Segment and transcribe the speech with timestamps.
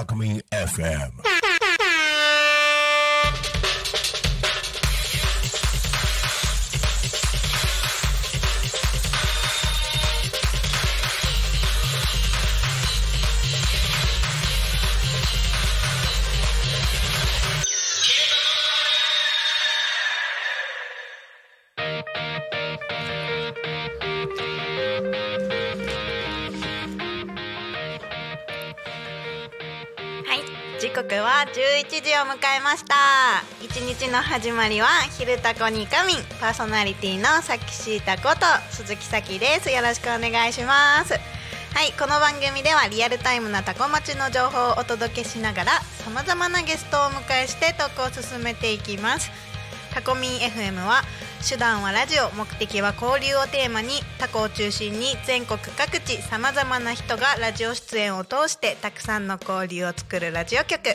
[0.00, 1.39] Alchemy FM.
[31.80, 32.94] 11時を迎えました。
[33.64, 39.70] 一日の始まりは「昼タコに仮眠」パーソナリティのさきしーたこと鈴木咲です。
[39.70, 41.14] よろしくお願いします。
[41.14, 41.18] は
[41.82, 45.72] いこの番組ではリアルタイムなタコ町の情報をお届けしながら
[46.04, 49.30] さまざまなゲストをお迎えしてトークを進めていきます。
[49.94, 51.02] タコミン FM は
[51.48, 60.94] 手段はラジオ目的は交流をテーマにタコを中心に全国各地さまざまな人がラジオ出演を通してたくさんの交流を作るラジオ局。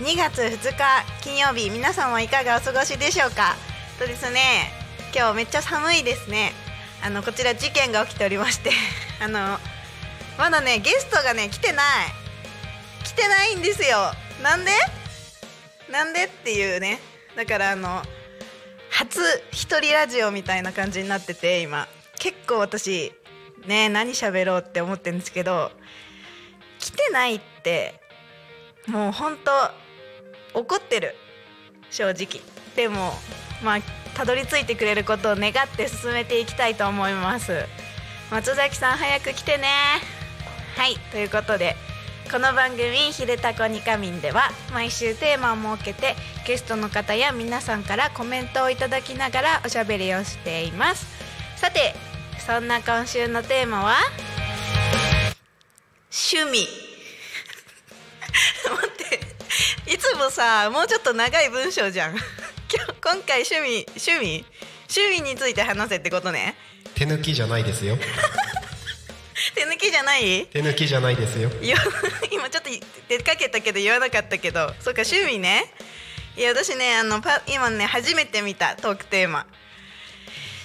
[0.00, 3.54] 2月2日金曜日皆さんはいかがお過ごしでしょうか？
[3.98, 4.72] とですね
[5.14, 6.52] 今日めっちゃ寒いですね。
[7.02, 8.70] あのこちら事件が起きておりまして
[9.20, 9.58] あの
[10.38, 11.86] まだねゲストがね来てない。
[13.04, 14.12] 来てないんですよ。
[14.42, 14.72] なんで？
[15.90, 16.98] なんでっていうね。
[17.36, 18.02] だからあの
[18.90, 19.20] 初
[19.52, 21.86] 一人ラジオみたいな感じになってて今。
[22.18, 23.12] 結構私
[23.66, 25.72] ね何喋ろうって思ってるんですけど
[26.78, 28.00] 来てないって
[28.86, 29.50] もうほんと
[30.54, 31.16] 怒ってる。
[31.90, 32.40] 正直。
[32.76, 33.12] でも
[33.62, 33.80] まあ
[34.14, 37.66] たどり着いてくれることを願って進めていきたいと思います。
[38.30, 39.66] 松崎さん早く来てね。
[40.76, 40.96] はい。
[41.10, 41.76] ということで
[42.30, 46.14] この番組「ひるたこにかみん」では毎週テーマを設けて
[46.46, 51.06] ゲストの方や皆さんからコメントをいただきながらおしゃべりをしています。
[51.56, 51.94] さて
[52.46, 53.96] そんな今週のテーマは？
[56.10, 56.68] 趣味。
[58.64, 58.99] 待って
[59.86, 62.12] いつもさもうちょっと長い文章じゃん。
[62.72, 64.44] 今日今回趣味趣味？
[64.88, 66.56] 趣味について話せってことね。
[66.94, 67.96] 手抜きじゃないですよ。
[69.54, 70.46] 手抜きじゃない？
[70.46, 71.50] 手抜きじゃないですよ。
[72.30, 72.70] 今ちょっと
[73.08, 74.68] 出かけたけど言わなかったけど。
[74.80, 75.72] そうか趣味ね。
[76.36, 79.46] いや私ねあのパ今ね初めて見たトークテーマ。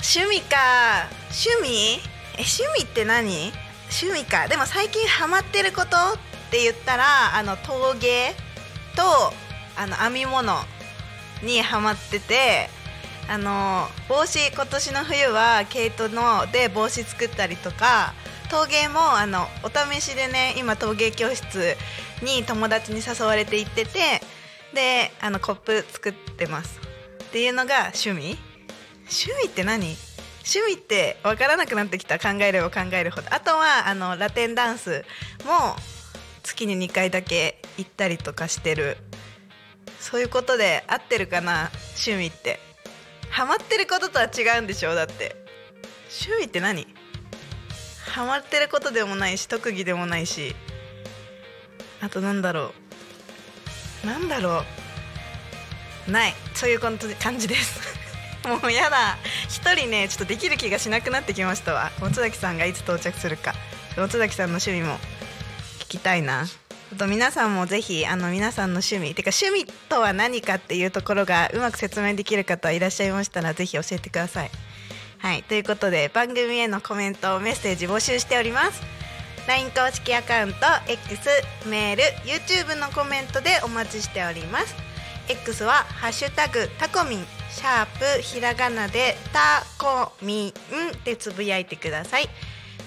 [0.03, 1.07] 趣味か。
[1.31, 2.01] 趣味？
[2.37, 3.51] え趣味って何？
[3.89, 4.47] 趣味か。
[4.47, 6.17] でも最近ハマってることっ
[6.51, 8.35] て言ったらあの陶芸
[8.95, 9.01] と
[9.77, 10.53] あの編み物
[11.43, 12.69] にハマってて
[13.27, 18.13] あの帽子今年の冬は毛糸ので帽子作ったりとか
[18.49, 21.75] 陶芸もあのお試しでね今陶芸教室
[22.21, 24.21] に友達に誘われて行ってて
[24.73, 26.79] であのコップ作ってます。
[27.23, 28.37] っていうのが趣味？
[29.07, 29.95] 趣味って何？
[30.43, 32.19] 趣味って分からなくなってきた。
[32.19, 33.27] 考えれば考えるほど。
[33.33, 35.03] あとはあのラテンダンス
[35.45, 35.75] も
[36.45, 38.97] 月に2回だけ行ったりとかしてる。
[39.99, 41.71] そういうことで合ってるかな？
[41.95, 42.59] 趣味って。
[43.29, 44.93] ハマってることとは違うんでしょ？
[44.93, 45.35] だって。
[46.25, 46.87] 趣味って何？
[48.11, 50.55] ハマってることでもないし特技でもないし。
[52.01, 52.73] あとなんだろ
[54.03, 54.07] う？
[54.07, 54.63] なんだろ
[56.07, 56.11] う？
[56.11, 56.33] ない。
[56.53, 56.97] そういう感
[57.39, 57.81] じです。
[58.47, 59.17] もうやだ。
[59.49, 61.91] 一人ねちょっとできる気がしなくなってきましたわ。
[61.99, 63.55] 松崎さんがいつ到着するか。
[63.97, 64.99] 松崎さんの趣味も。
[65.85, 66.45] 聞きたいな。
[66.93, 74.51] あと皆さんもぜひあの皆さんの趣味てか趣味とは何かっていうところがうまく説明できる方いらっしゃいましたらぜひ教えてください。
[75.19, 75.43] はい。
[75.43, 78.81] ということで番組へのコメントメッセージ募集しております。
[79.47, 81.29] LINE 公式アカウント X
[81.67, 84.75] メール YouTube のコメントでお待ちしております。
[85.27, 90.53] X は「ハッシュタグタコミン」シャープひらがなでたこみん
[91.03, 92.29] でつぶやいてください。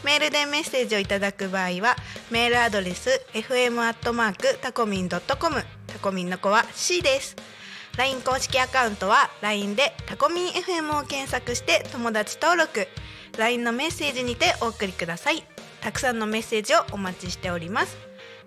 [0.09, 1.95] メールでメッセージをいただく場合は
[2.31, 7.37] メールアドレス fm アットマークタコミンドットコムタコミンの子は C です。
[7.99, 12.89] LINE 公式アカウントは LINE でタコミン FM を検索して友達登録。
[13.37, 15.45] LINE のメッセージにてお送りください。
[15.83, 17.99] たくさんのメッセージをお待ちしております。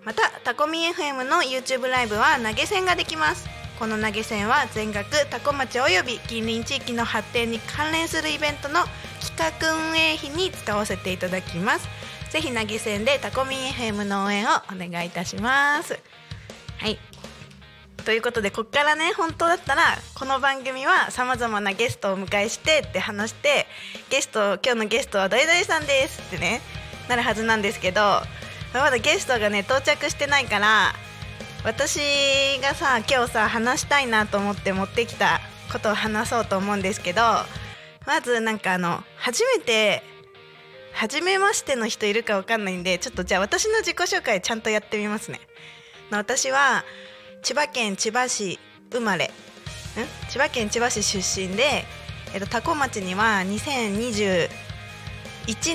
[0.02, 3.61] またタコミン FM の YouTube ライブは投げ銭ができます。
[3.82, 8.84] この投げ銭は全額タコ町および近隣地域の発展に関連するイベントの
[9.20, 11.88] 企画運営費に使わせていただきます。
[12.30, 15.98] ぜひ投げ銭でタコミン FM の応援をお願いいたします。
[16.76, 17.00] はい。
[18.04, 19.82] ということでこっからね本当だったら
[20.14, 23.66] この番組はさまざまなゲストをお迎えしてって話して
[24.10, 26.60] ゲスト今日のゲストは誰々さんですってね
[27.08, 28.00] なるはずなんですけど
[28.74, 30.92] まだゲストがね到着してないから
[31.64, 32.00] 私
[32.60, 35.40] がさ今日さ話したいなと思って持ってきた
[35.72, 37.22] ことを話そうと思うんですけど
[38.06, 40.02] まずなんかあの初めて
[40.92, 45.40] 初めましての人いるかわかんないんでちょっとじゃあ私の自己紹介ちゃんとやってみますね。
[46.10, 46.84] 私は
[47.42, 48.58] 千葉県千葉市
[48.90, 49.26] 生まれ。
[49.26, 49.30] ん？
[50.28, 51.84] 千葉県千葉市出身で、
[52.34, 54.48] えっと、多古町には2021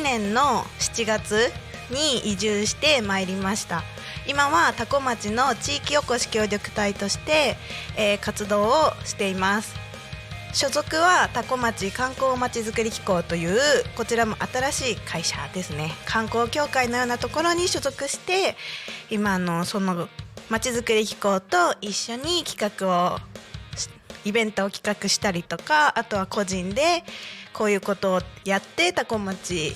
[0.03, 1.51] 年の7月
[1.89, 3.83] に移住してまいりました。
[4.27, 7.55] 今は多古町の地域おこし協力隊として、
[7.95, 8.71] えー活動を
[9.05, 9.73] しています。
[10.53, 13.59] 所属は多古町観光まちづくり機構という
[13.95, 15.91] こちらも新しい会社ですね。
[16.05, 18.55] 観光協会のようなところに所属して
[19.09, 20.09] 今のその
[20.49, 23.19] まちづくり機構と一緒に企画を
[24.25, 27.03] イベントを企画したりとかあとは個人で
[27.53, 29.73] こういうことをやって多古町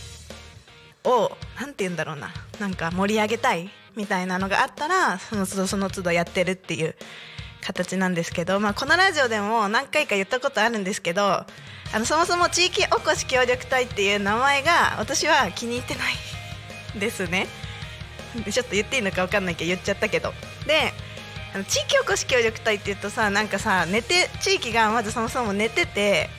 [1.03, 2.33] をなんて言うんだろうな。
[2.59, 3.69] なんか盛り上げたい。
[3.95, 6.95] みたいなのがあったらその都度その都度やってるっていう
[7.61, 11.45] 形なんですけど、まあ、このラジオでも何回か言ったことあるんですけどあ
[11.93, 16.01] のそもそも地域おこし協力隊っていう名前が私は気に入ってな
[16.95, 17.47] いですね。
[18.49, 20.31] ちょっと言っていいのか分かんないけど言っちゃったけど
[20.65, 20.93] で
[21.53, 26.29] あの地域おこし協力隊って言うとさなんかさ寝て地域がまずそもそも寝てて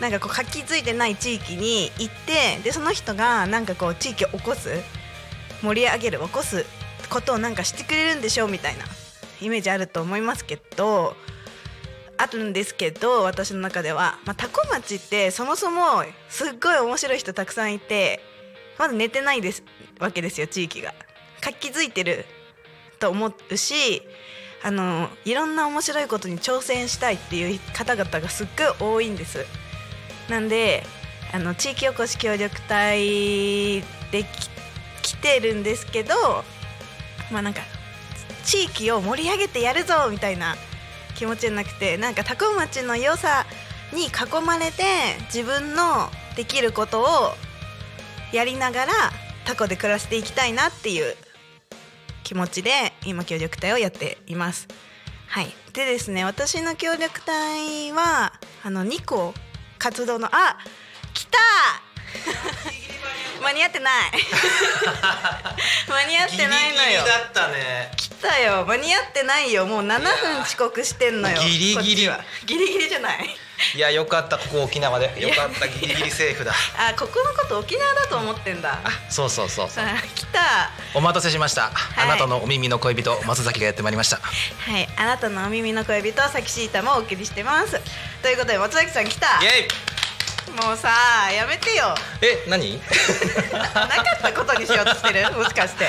[0.00, 4.70] なんかこう活気づいてない地域に行ってでその人がなんかこう地域を起こす
[5.62, 6.66] 盛り上げる起こす
[7.08, 8.84] ことをなんかしてくれるんでしょうみたいな
[9.40, 11.14] イメージあると思いますけど
[12.18, 18.20] あるんですけど私の中では、まあ、多古町ってそもそもすっごい面白い人たくさんいて
[18.78, 19.62] まず寝てないです
[19.98, 20.94] わけですよ地域が。
[21.40, 22.24] 活気づいてる
[22.98, 24.02] と思うし
[24.62, 28.46] あのいろんな面白いことに挑戦したいっていう方々がすっ
[28.78, 29.44] ごい多いんです。
[30.28, 30.82] なんで
[31.32, 33.80] あの地域おこし協力隊
[34.10, 34.24] で
[35.02, 36.14] きてるんですけど
[37.30, 37.62] まあなんか
[38.44, 40.56] 地域を盛り上げてやるぞみたいな
[41.16, 43.44] 気持ちじゃなくてなんか多古町の良さ
[43.92, 44.82] に囲まれて
[45.32, 47.06] 自分のできることを
[48.32, 48.92] やりながら
[49.44, 51.14] タコで暮らしていきたいなっていう
[52.22, 52.70] 気持ちで
[53.04, 54.68] 今協力隊をやっています。
[55.28, 58.32] はい、でですね私の協力隊は
[58.64, 59.34] あの2個
[59.78, 60.58] 活動のあ
[61.14, 61.38] 来た
[63.46, 64.10] 間に合ってない。
[65.88, 67.04] 間に合ってないのよ。
[67.04, 67.92] だったね。
[67.96, 68.64] 来たよ。
[68.66, 69.66] 間に合ってないよ。
[69.66, 71.40] もう7分遅刻してんのよ。
[71.40, 72.10] ギリギリ。
[72.44, 73.36] ギリギリじゃない。
[73.74, 74.36] いやよかった。
[74.36, 75.14] ここ沖縄で。
[75.20, 75.68] よかった。
[75.68, 76.52] ギリギリセーフだ。
[76.76, 78.80] あここのこと沖縄だと思ってんだ。
[78.82, 79.84] あそうそうそうそう。
[79.84, 80.70] あ来た。
[80.94, 82.00] お待たせしました、い。
[82.00, 84.16] あなたのお耳の恋人松崎がやってまいりました。
[84.16, 84.88] はい。
[84.96, 87.80] あなたのお耳の恋人さきしーたもお送りしてます。
[88.22, 89.38] ということで松崎さん来た。
[89.40, 89.68] イエ
[90.62, 90.88] もうさ
[91.30, 91.94] やめてよ。
[92.22, 92.80] イえ何？
[93.52, 95.30] なかったことにしようとしてる？
[95.32, 95.84] もしかして。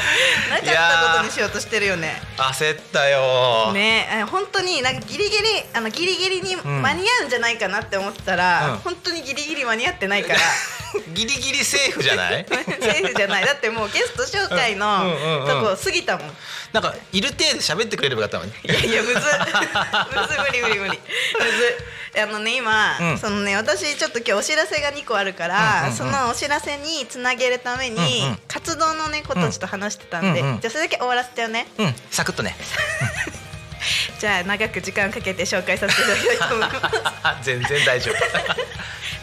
[0.49, 2.21] なかったことにしようとしてるよね。
[2.37, 5.43] 焦ったよ、ねえ本当になんかギリギリ
[5.73, 8.77] あのギリギリに間に合うんじゃないかなって思ってたら、うん。
[8.79, 10.39] 本当にギリギリ間に合ってないから
[11.13, 12.45] ギリギリセーフじゃない？
[12.49, 13.45] セーフじゃない。
[13.45, 16.37] だってもうゲスト紹介のうんうんうんとこ過ぎたもん。
[16.73, 18.53] なんかいる程度喋ってくれればよかったのに。
[18.63, 20.89] いやいやむず むず無理無理無理。
[20.89, 23.17] むずあのね今、うん。
[23.19, 28.39] そのね私ちょっと今日お知らせが2個あるから、うんうんうんそのお知らせにつなげるために、うんうん。
[28.47, 31.67] 活動のねことをちょっと話してたんで、うんうんじゃあそれだけ終わらせちゃうね。
[31.77, 31.95] うん。
[32.11, 32.55] サクッとね。
[34.19, 36.89] じゃあ長く時間かけて紹介させていただきたいと思いま
[37.43, 37.43] す。
[37.43, 38.15] 全然大丈夫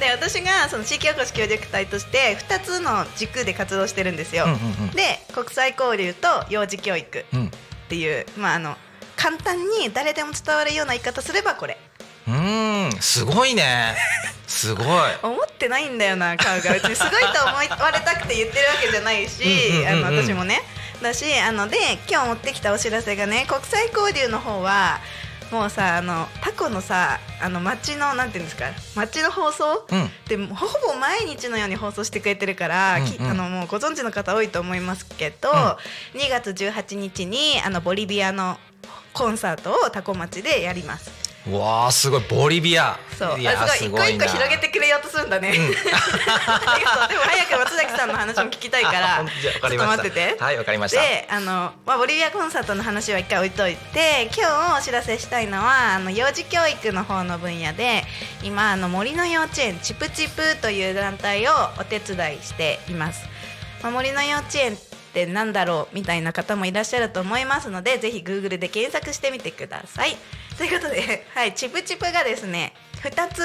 [0.00, 4.58] で私がその地域おこし協力隊として2つの軸で活動してるんですよ、うんうん
[4.88, 4.90] うん。
[4.90, 7.46] で国際交流と幼児教育うん。
[7.46, 7.50] っ
[7.88, 8.76] ていうまああの
[9.16, 11.78] 簡単に誰でも伝わるような言い方すればこれ。
[12.26, 12.92] うーん。
[13.00, 13.96] すごいね。
[14.46, 14.86] すごい。
[15.22, 16.72] 思ってないんだよな顔が。
[16.72, 19.42] 別にすごいと思われたくて言ってるわけじゃないし
[19.86, 20.16] あうんうんうんうん。
[20.16, 20.62] の私もね。
[21.02, 21.76] だしあので
[22.08, 25.00] 今日持ってきたお知らせがね国際交流の方は
[25.50, 30.08] もうさあのタコのさあの街のなんていうんですか街の放送、うん。
[30.28, 33.30] でもほぼ毎日のように放送してくれてるから、きうんうん。
[33.30, 36.20] あのもうご存知の方多いと思いますけど、うん。
[36.20, 38.58] 2月18日にあのボリビアの
[39.12, 41.23] コンサートをタコ町でやります。
[41.50, 42.22] わあすごい。
[42.28, 42.98] ボリビア。
[43.18, 45.52] そう、いやあすごい一個一個広げててくれようとするんだね。
[45.52, 50.42] でも 早く松崎さんの話も聞きたいから、 じゃあわかちょっとりました待ってて。
[50.42, 51.00] はいわかりました。
[51.00, 58.04] であの、まあ、ボリビアコンサートの話は一回置いといて今日お知らせしたいのはあの幼児教育の方の分野で
[58.42, 63.26] 今あの森の幼稚園チプチプという団体をお手伝いしています、
[63.82, 70.16] まあ、森の幼稚園ってってなんだろうみたいな方もいらっしゃると思いますのでぜひ Google で検索してみてください。
[70.58, 73.42] ということで、 はい、チプチプがですね2つ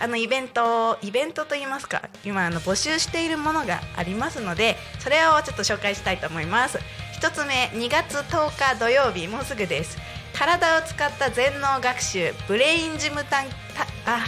[0.00, 6.78] あのイベントをイベントといいますか今あの募集しているものがありますのでそれをちょっと紹介したいと思います。
[7.20, 9.98] 1つ目2月10日土曜日もうすぐです。
[10.34, 13.48] 体を使った全脳学習 Brain Gym タン
[14.04, 14.24] たあ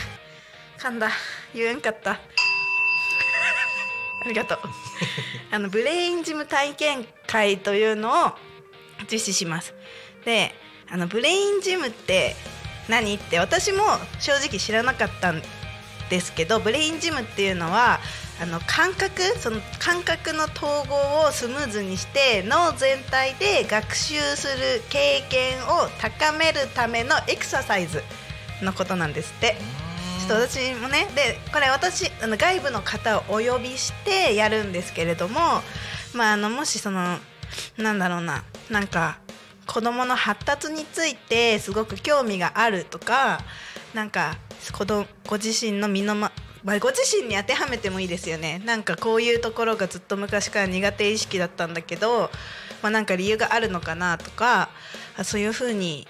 [0.79, 1.11] 噛んだ。
[1.55, 2.19] 言えんかった。
[4.25, 4.59] ありがとう
[5.51, 8.33] あの Brain Gym 体験会というのを
[9.11, 9.75] 実施します
[10.25, 10.55] で
[10.91, 12.37] あの Brain Gym って
[12.89, 13.85] 何って私も
[14.19, 15.43] 正直知らなかったん
[16.11, 18.01] ですけど Brain Gym っていうのは
[18.43, 28.03] あの感覚その感覚の統合をスムーズにして脳全体で学習する経験を高めるためのエクササイズ
[28.63, 29.57] のことなんですって。
[30.31, 35.41] と私もねでこれ私あの外部の方をお呼びしてやるんですけれども、
[36.15, 37.19] まあ、あのもしその
[37.77, 39.19] なんだろうななんか
[39.67, 43.41] 子どもの発達についてすごく興味があるとか
[43.93, 44.37] なんか
[44.73, 46.31] 子どご自身の身のま
[46.63, 48.61] まあ、ご自身に当てはめてもいいですよね。
[48.67, 52.31] なんかこういうところがずっと昔から苦手意識だったんだけど、
[52.83, 54.69] まあ、なんか理由があるのかなとか
[55.25, 56.07] そういうふうに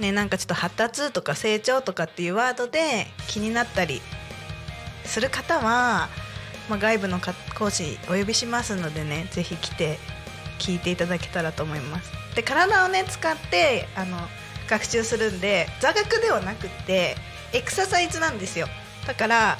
[0.00, 4.00] ねなんかちょっと発達とか成長とかっていうワードで気になったり
[5.04, 6.08] する方は、
[6.68, 7.20] まあ、外部の
[7.58, 9.98] 講師お呼びしますのでねぜひ来て
[10.58, 12.12] 聞いていただけたらと思います。
[12.34, 14.16] で体をね使ってあの
[14.68, 17.16] 学習するんで座学ではなくて
[17.52, 18.68] エクササイズなんですよ
[19.06, 19.58] だから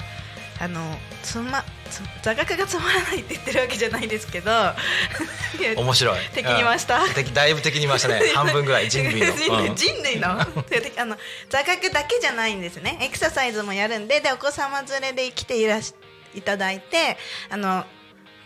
[0.59, 0.79] あの
[1.23, 4.51] つまつ座学がつまらないって言ってるわけじゃないですけど。
[5.77, 6.19] 面白い。
[6.33, 7.03] 敵に回した。
[7.03, 7.13] うん。
[7.13, 8.21] 敵だいぶ敵に回したね。
[8.33, 8.89] 半分ぐらい。
[8.89, 9.75] 人類の。
[9.75, 10.37] 人類の。
[10.69, 11.17] であの
[11.49, 12.97] 座学だけじゃないんですね。
[13.01, 15.93] エクササイズもやるんででお子様連れで来ていらし
[16.33, 17.17] いただいて
[17.49, 17.85] あの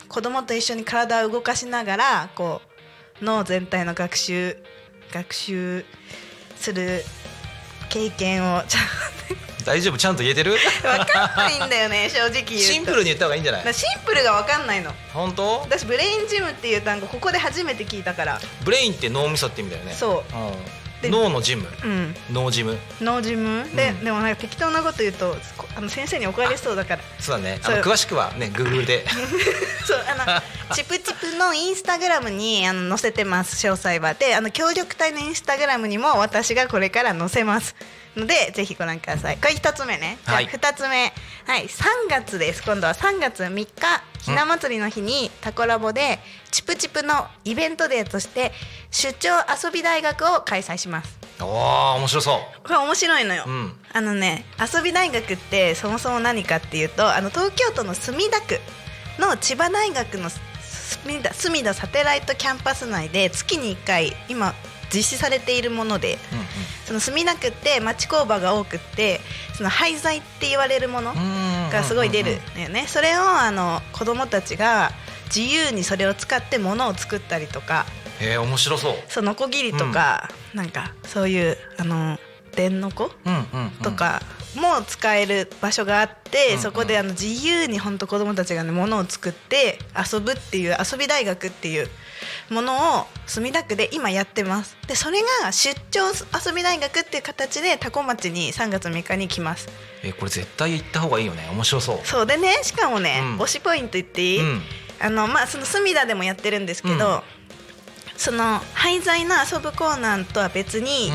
[0.08, 2.62] 子供と一緒に体を動かしながらこ
[3.22, 4.58] う脳全体の学習
[5.12, 5.86] 学習
[6.58, 7.04] する
[7.90, 8.80] 経験をちゃ
[9.66, 9.98] 大丈夫？
[9.98, 10.52] ちゃんと言えてる？
[10.82, 12.58] 分かんないんだよね 正直言うと。
[12.60, 13.74] シンプルに言った方がいいんじゃない？
[13.74, 14.94] シンプルが分かんないの。
[15.14, 15.60] 本当？
[15.62, 18.40] 私 Brain Gym っていう単語ここで初めて聞いたから。
[18.64, 19.94] ブレインって脳みそって意味だよね。
[19.94, 20.36] そう。
[20.38, 21.02] うん。
[21.02, 21.68] で脳のジム？
[21.84, 22.16] うん。
[22.32, 22.78] 脳ジム。
[23.02, 23.70] 脳ジム？
[23.76, 24.04] で、うん。
[24.06, 27.02] でもなんか適当なこと言うとこあの先生に怒られそうだから。
[27.20, 27.60] そうだね。
[27.64, 29.06] あの詳しくはね Google で。
[29.86, 34.14] そうあのチプチプのインスタグラムにあの載せてます詳細は。
[34.14, 37.76] であの協力隊のインスタグラムにも私がこれから載せます
[38.16, 39.38] のでぜひご覧ください。
[39.38, 40.18] これ一つ目ね。
[40.26, 41.14] じゃ二つ目。
[41.46, 42.64] はい3月です。
[42.64, 43.68] 今度は3月3日
[44.22, 46.20] ひな祭りの日にタコラボで
[46.52, 48.52] チプチプのイベントデーとして
[48.92, 49.30] 出張
[49.64, 51.20] 遊び大学を開催します。
[51.42, 53.74] おお面白そこれ面白いのよ、ううん。
[53.92, 58.60] あのね遊び大学ってそもそも何かっていうとあの東京都の墨田区
[59.20, 64.54] の千葉大学の墨田墨田サテライトキャンパス内で月に1回今
[64.94, 66.18] 実施されているもので
[66.86, 69.20] その墨田区って町工場が多くって
[69.56, 72.86] その廃材って言われるものうんうんがすごい出るんだよね。
[72.88, 74.92] それをあの子供たちが
[75.36, 77.86] 自由にそれを使って物を作ったりとか
[78.20, 78.96] へえ面白そう。
[79.10, 82.20] そうノコギリとか、なんかそういうあの
[82.56, 83.72] 電ノコうんうんうん。
[83.82, 84.22] とか
[84.56, 89.80] も使える場所があって、うんそこであの自由に本当子どもたちがね物を作って
[90.14, 91.90] 遊ぶっていう遊び大学っていう
[92.50, 94.78] ものを墨田区で今やってます。
[94.88, 99.68] でそれが出張遊び大学っていう形で多古町に3月3日に来ます。
[100.04, 101.48] えこれ絶対行った方がいいよね。
[101.52, 102.00] 面白そう。
[102.04, 102.60] そうでね。
[102.64, 103.38] しかもね、うん。
[103.42, 104.62] 推しポイント言っていい、うん。
[105.00, 107.22] あのまあその墨田でもやってるんですけど、うん。
[108.18, 111.12] その廃材の遊ぶコーナーとは別に、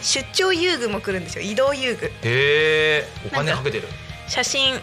[0.00, 1.42] 出張遊具も来るんですよ。
[1.42, 2.06] 移動遊具。
[2.06, 3.88] へえお金かけてる。
[4.28, 4.80] 写真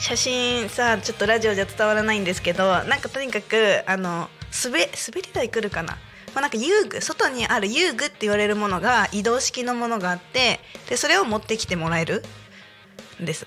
[0.00, 4.28] 写真さちょっとラジオじゃ伝わらないんですけどなんかとにかくあの
[4.64, 5.94] 滑滑り台来るかな、
[6.34, 12.22] まあ、なんか遊具外にある遊具って言われるものが移動式のものがあってでそれを持ってきてもらえる？
[13.20, 13.46] んです。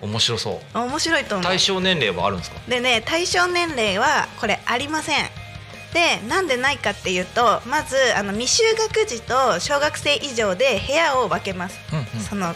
[0.00, 0.78] 面白そう。
[0.78, 1.44] 面白いと思う。
[1.44, 2.60] 対象年齢はあるんですか？
[2.68, 5.24] でね対象年齢はこれありません。
[5.94, 12.06] でなんでないかっていうとまずあの未就学児と小学生以上で部屋を分けます、うんうん。
[12.20, 12.54] その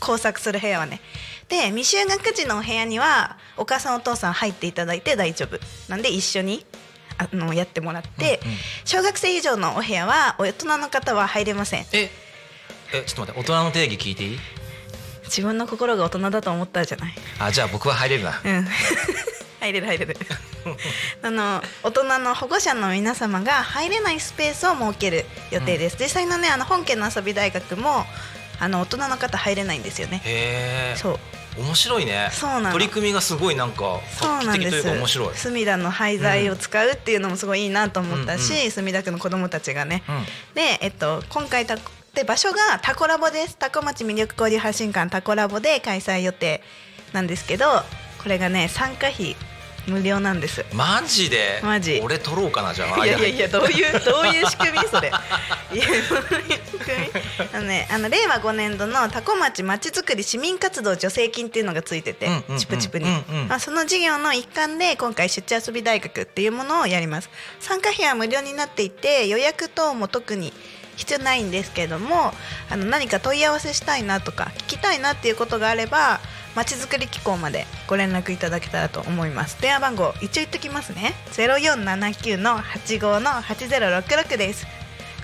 [0.00, 1.00] 工作する部屋はね。
[1.48, 5.58] で未就学児のお部屋にはお母さんお父さん入っていただいて大丈夫。
[5.88, 6.64] なんで一緒に
[7.18, 8.56] あのやってもらって、うんうん。
[8.84, 11.86] 小学生以上のお部屋は大人の方は入れません。
[11.92, 12.10] え
[12.92, 14.38] えちょっと待って大人の定義聞いていい？
[15.24, 17.14] 自分の心が大人だと思ったじゃない。
[17.38, 18.66] あじゃあ僕は入れるなうん。
[19.60, 20.16] 入れる入れる。
[21.22, 28.06] あの大人の保護者の皆様が入れないスペースを設ける予定です、実際のねあの本家の遊び大学も
[28.60, 30.94] あの大人の方入れないんですよね。
[30.96, 31.18] そう
[31.58, 32.28] 面白いね。
[32.32, 32.72] そうなの。
[32.72, 35.34] 取り組みがすごいなんかそう画期的というか面白い。
[35.34, 40.24] 隅田の廃材を使うっていうのもすごいいいなと思ったし、うんう墨田区の子どもたちがね、うん。
[40.54, 41.76] で、えっと、今回た
[42.14, 43.56] で場所がタコラボです。
[43.56, 46.62] タコ町魅力交流発信館タコラボで開催予定
[47.12, 47.66] なんですけど
[48.22, 49.36] これがね参加費
[49.88, 50.64] 無料なんです。
[50.72, 51.60] マジで？
[51.62, 52.00] マジ。
[52.02, 53.06] 俺取ろうかなじゃあ。
[53.06, 55.08] いやいやいやどういうどういう仕組みそれ？
[55.10, 56.98] いやどういう仕組
[57.40, 57.48] み？
[57.54, 63.48] あのねあの令和5年度の多古町まちづくり市民活動助成金っていうのがついてて、うんうんうんチプチプに、うんうん。
[63.48, 67.30] まあ、その事業の一環で今回出張遊び大学っていうものをやります。
[67.60, 70.52] 参加費は無料になっていて予約等も特に
[70.96, 72.34] 必要ないんですけれども
[72.68, 76.18] あの何か問い合わせしたいなとか聞きたいなっていうことがあれば
[76.54, 79.60] まちづくり機構までご連絡いただけたらと思います。
[79.60, 81.14] 電話番号一応言っときますね。
[81.32, 84.66] 0479の85の8066です。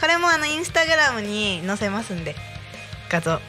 [0.01, 2.35] これもあのインスタグラムに載せますんで
[3.09, 3.41] 画像。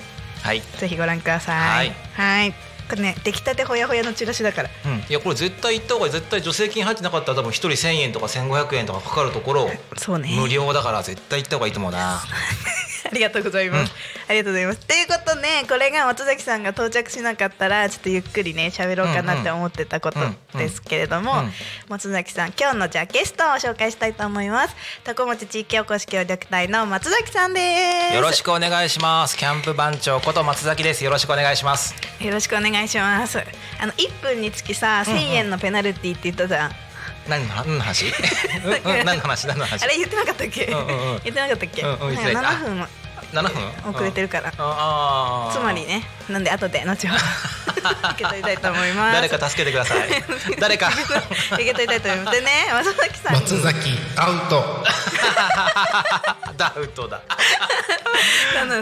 [0.44, 1.92] はい、ぜひご覧ください。
[2.14, 2.54] はい。
[2.88, 4.70] これね出来たてほやほやのチラシだから。
[4.86, 10.36] うん、いやこれ絶対行った方がいい絶対助成金入ってなかったら多分一人1000円とか1500円とかかかるところそうね。
[10.40, 12.22] 無料だから絶対行った方がいいと思うな。
[12.22, 13.92] ありがとうございます。
[14.28, 14.80] ありがとうございます。
[14.80, 20.20] ということで、これが松崎さんが到着しなかったら、ちょっとゆっくりね、喋ろうかなって思ってたこと
[20.58, 21.44] ですけれども、
[21.90, 24.76] 松崎さん、今日のじゃあゲストを紹介したいと思います。
[25.04, 27.60] タコ町地域おこし協力隊の松崎さんで
[28.10, 28.16] す。
[28.16, 33.38] よろしくお願いしますキャンプ番長こと松崎ですよろしくお願いしますよろしくお願いします。
[33.80, 36.72] あの1分につきさ、1000円のペナルティって言ったじゃん。
[37.28, 38.06] 何の何の話？
[38.66, 39.48] うんうん何の話？
[39.48, 39.84] 何の話？
[39.84, 40.66] あれ言ってなかったっけ？
[40.68, 41.82] 言ってなかったっけ？
[41.82, 42.88] うんうん言ってない7分
[43.36, 43.50] 7
[43.84, 43.92] 分？
[43.92, 44.54] 遅れてるから。
[44.58, 47.22] ああーつまりね、なんで後で後ほど
[48.14, 49.14] 受け取りたいと思います。
[49.14, 50.10] 誰か助けてください。
[50.60, 50.90] 誰か。
[51.54, 52.40] 受け取りたいと思います。
[52.40, 53.34] でね、 松崎さん。
[53.36, 54.86] に松崎アウト。
[56.58, 57.22] ダウトだ。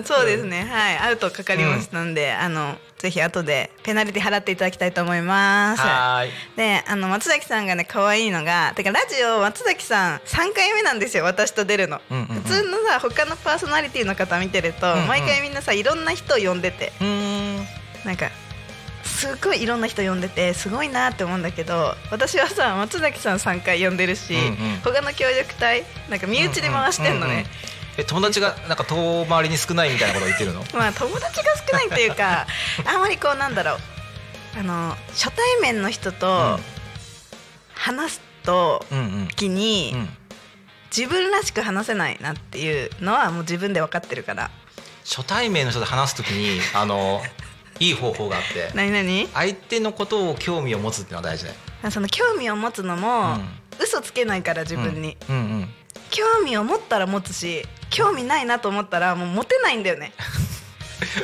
[0.06, 5.82] そうですね、はい、アウトかかりましたんで、あのぜひ後でペナルティ払っていただきたいと思います。
[5.82, 11.26] はーいで、あの松崎さんがね可愛いのが、てかラジオ松崎さん3回目なんですよ。
[11.26, 12.00] 私と出るの。
[12.10, 17.58] うんうんうん普通のさ他のパーソナリティの方見てると、うんうん毎回みんなさいろんな人を呼んでて、うーん
[18.06, 18.30] なんか。
[19.04, 27.46] すごいいろんな人呼んでてすごいなって思うんだけど私はさ松崎さん3回呼んでるし、うんうん他の協力隊なんか身内で回してんのね、
[27.98, 30.64] え友達がなんか遠回りに少ないみたいなこと言ってるの？
[30.74, 32.48] まあ友達が少ないっていうか
[32.86, 33.80] あんまりこうなんだろう。
[34.60, 36.60] あの初対面の人と
[37.74, 39.28] 話すとうんうん。
[39.30, 40.10] 時に、うん。
[40.96, 44.52] 自分らしく話せないなっていうのはもう自分で分かってるから。
[45.06, 47.22] 初対面の人と話すときにあの
[47.80, 49.28] いい方法があって何何？
[49.34, 51.56] 相手のことを興味を持つっていうのが大事ね
[51.90, 53.60] その興味を持つのも、うん。
[53.80, 55.74] 嘘つけないから自分に、うんうん。
[56.12, 60.12] 興味を持ったら持つし興味ないなと思ったらもう持てないんだよね。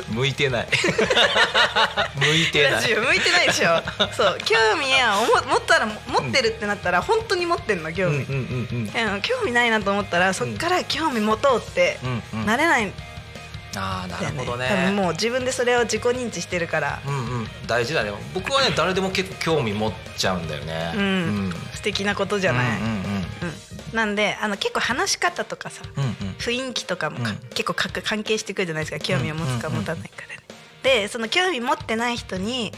[0.10, 0.68] う ん向いてない。
[2.16, 2.96] 向いてない。
[2.96, 3.82] 向いてないでしょ。
[4.16, 9.14] そう興味や思持ったら持ってるってなったら本当に持ってんの興味、うんうんうんうん。
[9.14, 12.46] うん興味ないなと思ったらそっから興味持とうってうんうん。
[12.46, 12.86] なれない。
[12.86, 12.94] ん
[13.76, 17.50] ああなるほど多分ねもう自分でそれを自己認知してるから、うんうん。
[17.68, 18.12] 大事だね。
[18.34, 20.92] 僕はね誰でも結構興味持っちゃうんだよね。
[20.96, 21.02] うん。
[21.02, 21.06] う
[21.50, 21.54] ん。
[21.74, 22.90] 素敵なことじゃない、うんうん。
[23.44, 26.12] うんなんであの結構話し方とかさうんうん。
[26.38, 27.38] 雰囲気とかもか、うん。
[27.50, 29.00] 結構か関係してくるじゃないですか。
[29.00, 30.40] 興味を持つかうんうんうん持たないからね。
[30.84, 32.72] でその興味持ってない人に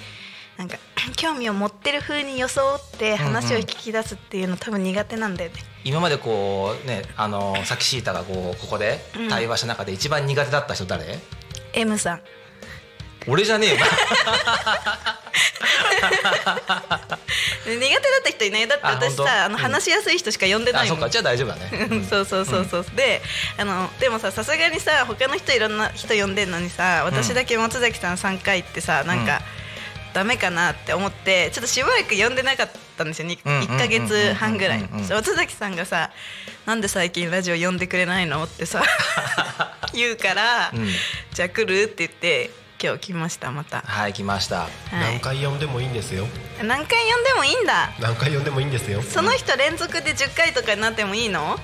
[0.58, 0.78] なんか
[1.16, 5.58] 興味を持ってる風に装って話を聞き出すっていうの多分苦手なんだよね。
[5.84, 9.30] 今までこうねあのさっきシータがこうここでうん。
[9.30, 11.20] 対話した中で一番苦手だった人誰、
[11.74, 12.22] M さん
[13.28, 13.78] 俺じゃねえよ。
[17.66, 19.62] 苦手だった人いないだって私さあのうん。
[19.62, 20.98] 話しやすい人しか呼んでないもん。
[20.98, 21.10] あそっか。
[21.10, 22.68] じゃあ大丈夫だね、 うんそうそうそう。
[22.70, 23.22] そう、で
[23.58, 29.42] あのでもささすがにさ他の人いろんな人呼んでんのにさ私だけ松崎さん3回ってさなんか、
[30.14, 33.28] ダメかなって思ってちょっとしばらく呼んでなかったんですよ。
[33.28, 34.80] にうんうんうん1か月半ぐらい。
[35.10, 36.10] 松崎さんがさ
[36.66, 38.84] 「なんで最近ラジオ呼んでくれないの?」ってさ
[39.94, 40.90] 言うから、うん。
[41.34, 42.50] じゃあ来る?」って言って
[42.82, 43.82] 今日来ましたまた。
[43.82, 44.62] はい来ました。
[44.62, 44.70] はい。
[45.14, 46.26] 何回呼んでもいいんですよ。
[46.64, 47.92] 何回読んでもいいんだ。
[48.00, 49.02] 何回読んでもいいんですよ。
[49.04, 51.58] その人連続で10回とかになってもいいの？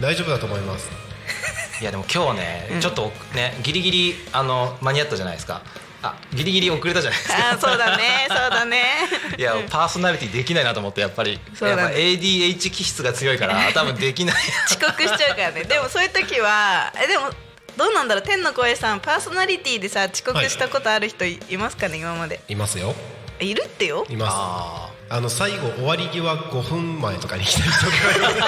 [0.00, 0.88] 大丈夫だと思います。
[1.82, 5.60] いやでも今日ね、ちょっとねギリギリあの間に合ったじゃないですか。
[6.00, 7.50] あギリギリ遅れたじゃないですか。
[7.50, 8.84] あーそうだねそうだね。
[9.36, 11.40] いやパーソナリティできないなと思ってやっぱり。
[11.58, 11.82] そうだね。
[11.82, 14.36] やっぱ ADH 気質が強いから多分できない。
[14.66, 15.64] 遅刻しちゃうからね。
[15.64, 17.30] でもそういう時はえでも
[17.78, 18.24] どうなんだろう？
[18.24, 22.40] 天の声さんパーソナリティでさ遅刻したことある人い,、ますかね今まで。
[22.48, 22.92] いますよ。
[23.38, 24.04] いるってよ。
[24.10, 24.32] います。
[24.34, 27.98] ああの最後終わり際5分前とかに来た人がい
[28.34, 28.40] る。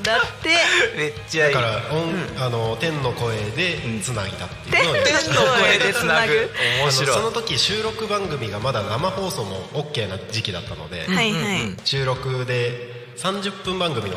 [0.02, 1.54] だってーめっちゃいい。
[1.54, 2.14] だから音、
[2.44, 4.86] あの天の声でつなぎだっていう。
[4.86, 5.02] のを天
[5.34, 6.50] の声でつなぐ。
[6.80, 7.14] 面白い。
[7.14, 14.16] その時収録番組がまだ生放送も OK な時期だったので、はいはい、収録で30分番組の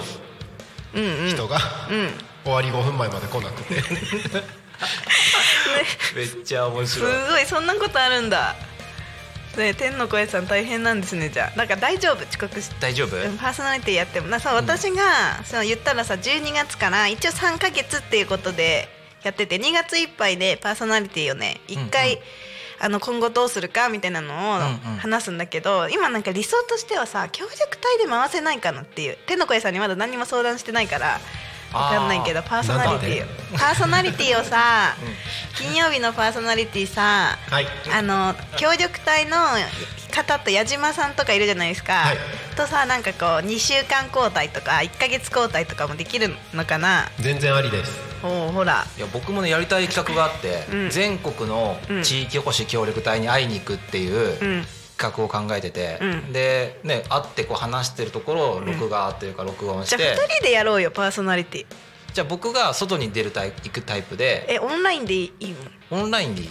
[0.93, 1.29] うんうん。
[1.29, 1.57] 人が、
[1.89, 2.09] うん
[2.43, 3.75] 終わり5分前まで来なくて。
[6.15, 7.29] めっちゃ面す白い。
[7.29, 8.55] ごいそんなことあるんだ。
[9.57, 11.57] ね天の声さん大変なんですねじゃあ。
[11.57, 12.23] なんか大丈夫？
[12.27, 13.15] 遅刻して大丈夫？
[13.37, 14.27] パーソナリティやっても。
[14.27, 18.87] なそう私が、その言ったらさ12月から一応3ヶ月っていうことで
[19.23, 22.23] やってて2月いっぱいでパーソナリティをね1回、うんうん。
[22.83, 24.97] あの今後どうするかみたいなのをうんうん。
[24.97, 29.17] 話すんだけど、今なんか理想としてはさ協力隊で回せないかなっていう。
[29.27, 31.19] 天の声さんにまだ何も相談してないから
[31.71, 33.57] 分かんないけどパーソナリティ。
[33.57, 34.95] パーソナリティをさ、
[35.57, 37.67] 金曜日のパーソナリティさはい。
[37.93, 39.37] あの協力隊の
[40.11, 42.17] 方と矢島さんとかいるじゃないですか、はい。
[42.57, 47.09] とさなんかこう2週間交代とか1か月交代とかもできるのかな？
[47.19, 47.99] 全然ありです。
[48.23, 48.85] おうほら。
[48.97, 50.89] いや僕もねやりたい企画があって、うん。
[50.89, 54.65] 全国の地域おこし協力隊に会いに行くっていううん。
[54.65, 56.31] 企画を考えてて、うん。
[56.31, 61.65] でね会ってこう話してるところを録画というか録音しじゃあて、2人でやろうよパーソナリティ。
[62.13, 64.45] じゃあ僕が外に出るタイプ行くタイプで。
[64.47, 65.55] えオンラインでいい
[65.89, 66.01] の？
[66.01, 66.49] オンラインでいい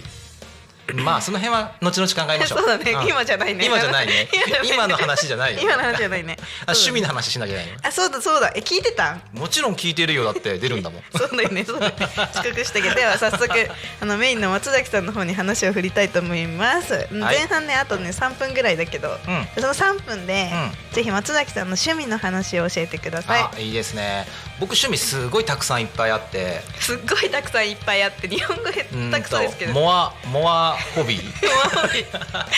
[1.03, 2.59] まあその辺は後々考えましょう。
[2.61, 3.09] そうだね、ん。
[3.09, 3.65] 今じゃないね。
[3.67, 4.29] 今じゃないね。
[4.65, 5.61] 今の話じゃないよ。
[5.63, 6.37] 今の話じゃないね。
[6.67, 7.89] あ趣味のの話しなきゃいけないの？
[7.89, 8.53] あそうだそうだ。
[8.55, 9.13] え聞いてた？
[9.13, 10.25] んもちろん聞いてるよ。
[10.25, 11.03] だって出るんだもん。
[11.17, 12.09] そうだよね、そうだよね。
[12.35, 17.07] 遅刻したけど、では早速あのメインの松崎さんの方に話を振りたいと思います。
[17.11, 19.49] 前半ね、あとね3分ぐらいだけど、うん。
[19.55, 20.51] その3分で、
[20.93, 23.43] うぜひ松崎さんの趣味の話を教えてください。
[23.43, 24.27] あいいですね。
[24.59, 26.61] 僕趣味すごいたくさんいっぱいあって。
[26.79, 29.73] すっごいたくさんいっぱいあって、日本語下うん手くそですけど。
[29.73, 31.23] モアモアホビー？
[31.23, 32.49] まあ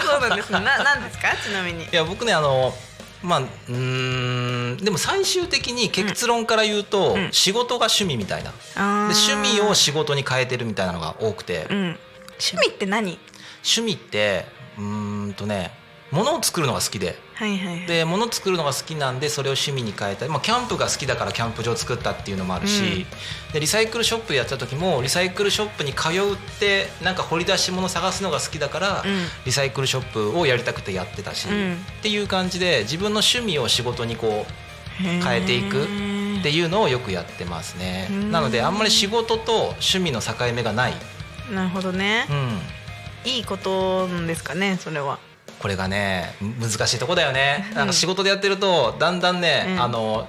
[0.00, 0.60] そうなんですね。
[0.60, 1.88] な、なんですか、ちなみにい。
[1.92, 2.72] や僕ねあの
[3.22, 8.56] まあうーんでも最終的に結論から言うと、うん仕事が趣味みたいなで
[9.14, 11.98] 趣味を仕事に変えてるみたいなのが多くて、うん。
[12.42, 13.18] 趣味って何？
[13.62, 14.46] 趣味って
[14.78, 15.72] うーんとね
[16.10, 17.86] 物を作るのが好きではいはいはい。
[17.86, 23.06] で物作るのが好きなんでそれを趣味に変えたり、まあ、キャンプが好きだからキャンプ場を作ったっていうのもあるし、
[23.54, 29.24] でリサイクルショップやってた時もリサイクルショップに通うってなんか掘り出し物探すのが好きだから、うん。
[29.46, 31.74] リサイクルショップをやりたくてやってたし、うん。
[31.76, 35.86] っていう感じで自分の趣味を仕事にこう変えていくっ
[36.42, 38.08] ていうのをよくやってますね。
[38.10, 38.30] うん。
[38.30, 40.94] なのであんまり仕事と趣味の境目がない、
[41.50, 42.26] なるほどね。
[42.28, 42.34] う。
[42.34, 45.18] ん、いいことなんですかね、それは。
[45.60, 47.70] これがね難しいとこだよね。
[47.74, 49.82] なんか仕事でやってるとだんだんね、うん。
[49.82, 50.26] あの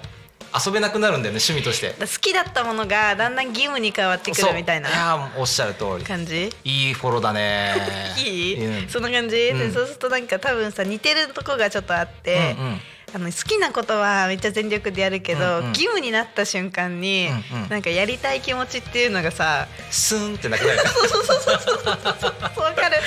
[0.53, 1.95] 遊べなくなるんだよね趣味として。
[1.99, 4.89] 好きだったものがだんだん義務に変わってくるみたいな。
[4.89, 6.03] そうやーおっしゃる通り。
[6.03, 6.49] 感じ？
[6.65, 7.75] いいフォローだね。
[8.19, 8.89] いい、うん。
[8.89, 9.59] そんな感じ、うん。
[9.59, 12.81] でそうするとなんか多分さ似てるとこがちょっとあって、うんうん
[13.13, 15.69] あの好きなことはめっちゃ全力でやるけど、うんうん。
[15.69, 17.69] 義務になった瞬間に、うんうん。
[17.69, 20.77] なんかやりたい気持ちっていうのがさスーンってなくなる。
[20.77, 22.97] わかる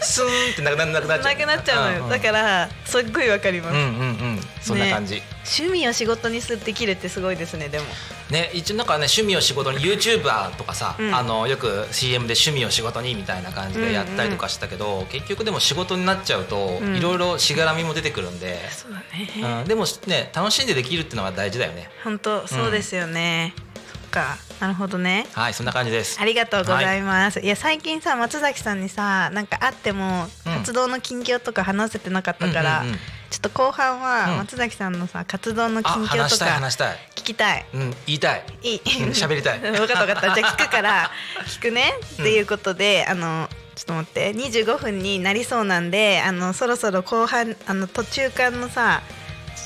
[0.00, 3.92] スーンってなくななくなっちゃうなくなっちゃうのよ、んんだからすっごいわかります、うんうんう
[4.36, 5.22] んそんな感じ、
[5.58, 7.84] 趣味を仕事にすできるってすごいですねでも
[8.30, 19.04] ね一応なんかね趣味を仕事に YouTuber とかさ、うんあのよく CM で趣味を仕事にみたいな感じでやったりとかしたけど、結局でも仕事になっちゃうと、んいろいろしがらみも出てくるんで、そうだね
[19.42, 21.90] うん、でもね楽しんでできるっていうのが大事だよね。
[22.04, 23.54] 本当そうですよね、
[23.92, 25.26] そっかなるほどね。
[25.32, 26.20] はいそんな感じです。
[26.20, 27.40] ありがとうございます。
[27.40, 30.52] い、や最近さ松崎さんにさなんか会ってもうん。
[30.60, 32.98] 活動の近況とか話せてなかったから、うんうんうん。
[33.30, 34.36] ちょっと後半はうん。
[34.38, 37.66] 松崎さんのさ活動のあ近況とか話したい聞きたい。
[37.72, 38.44] うん言いたい。
[38.62, 38.76] いい。
[38.76, 39.60] うん喋りたい。
[39.64, 40.34] 分かった分かった。
[40.34, 41.10] じゃあ聞くから
[41.48, 44.30] 聞くね、っていうことであのちょっと待って。
[44.32, 49.00] 25分になりそうなんであのそろそろ後半あの途中間のさ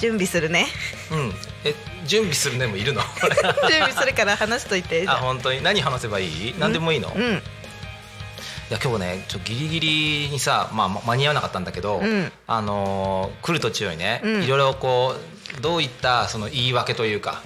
[0.04, 0.66] 準備するね。
[1.10, 1.32] うん。
[1.64, 1.74] え
[2.06, 3.00] 準備するねもいるの？
[3.70, 5.04] 準備するから話しといて。
[5.08, 5.62] ああ本当に？
[5.62, 6.54] 何話せばいい？
[6.58, 7.42] 何でもいいの、いうん。
[8.70, 12.32] や今日ねちょギリギリにさ、まあ、ま間に合わなかったんだけど、うん。
[12.46, 14.42] あのー来る途中にね、うん。
[14.42, 15.14] いろいろこ
[15.58, 17.42] うどういったその言い訳というか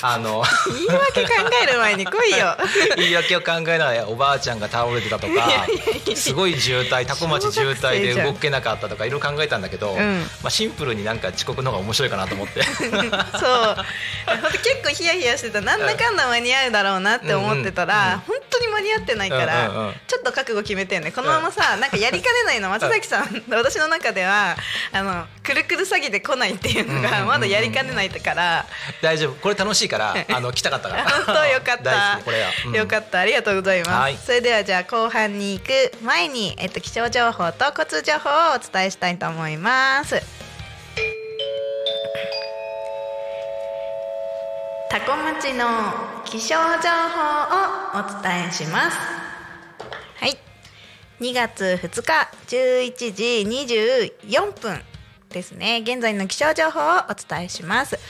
[0.00, 1.30] あの言い訳考
[1.62, 2.56] える前に来いよ。
[2.96, 5.66] 言い訳を考えながらおばあちゃんが倒れてたとか
[6.14, 10.20] すごい渋滞タコ町渋滞で動けなかったとかいろいろ考えたんだけど、ん。
[10.42, 12.62] まあ、シンプルになんか遅刻の方が面白いかなと思って。
[12.64, 12.82] そう。
[12.82, 15.60] 本当結構ヒヤヒヤしてた。
[15.60, 19.94] なんだかんだ間に合うだろうなって思ってたら、うんうん本当に間に合ってないから、うんうんうん。
[20.06, 21.10] ちょっと覚悟決めてんね。
[21.10, 22.68] このままさなんかやりかねないの。
[22.68, 24.56] 松崎さん私の中では
[24.92, 28.66] あのくるくる詐欺で来ないっていうのがまだやりかねないから。
[29.00, 29.34] 大丈夫。
[29.34, 31.04] これ楽しいから あの来たかったから。
[31.26, 32.20] 本当よかった。
[32.24, 32.72] これは、うん。
[32.74, 33.20] よかった。
[33.20, 34.18] ありがとうございます、はい。
[34.24, 40.22] それではじゃあ後半に行く前に、えっと、気象情報と交通情報をお伝えしたいと思います。
[44.90, 45.94] タコ町の
[46.26, 48.96] 気象情報をお伝えします。
[50.18, 50.36] はい。
[51.20, 53.24] 2月2日11時
[54.28, 54.82] 24分
[55.30, 55.80] ですね。
[55.82, 57.96] 現在の気象情報をお伝えします。
[57.96, 58.02] と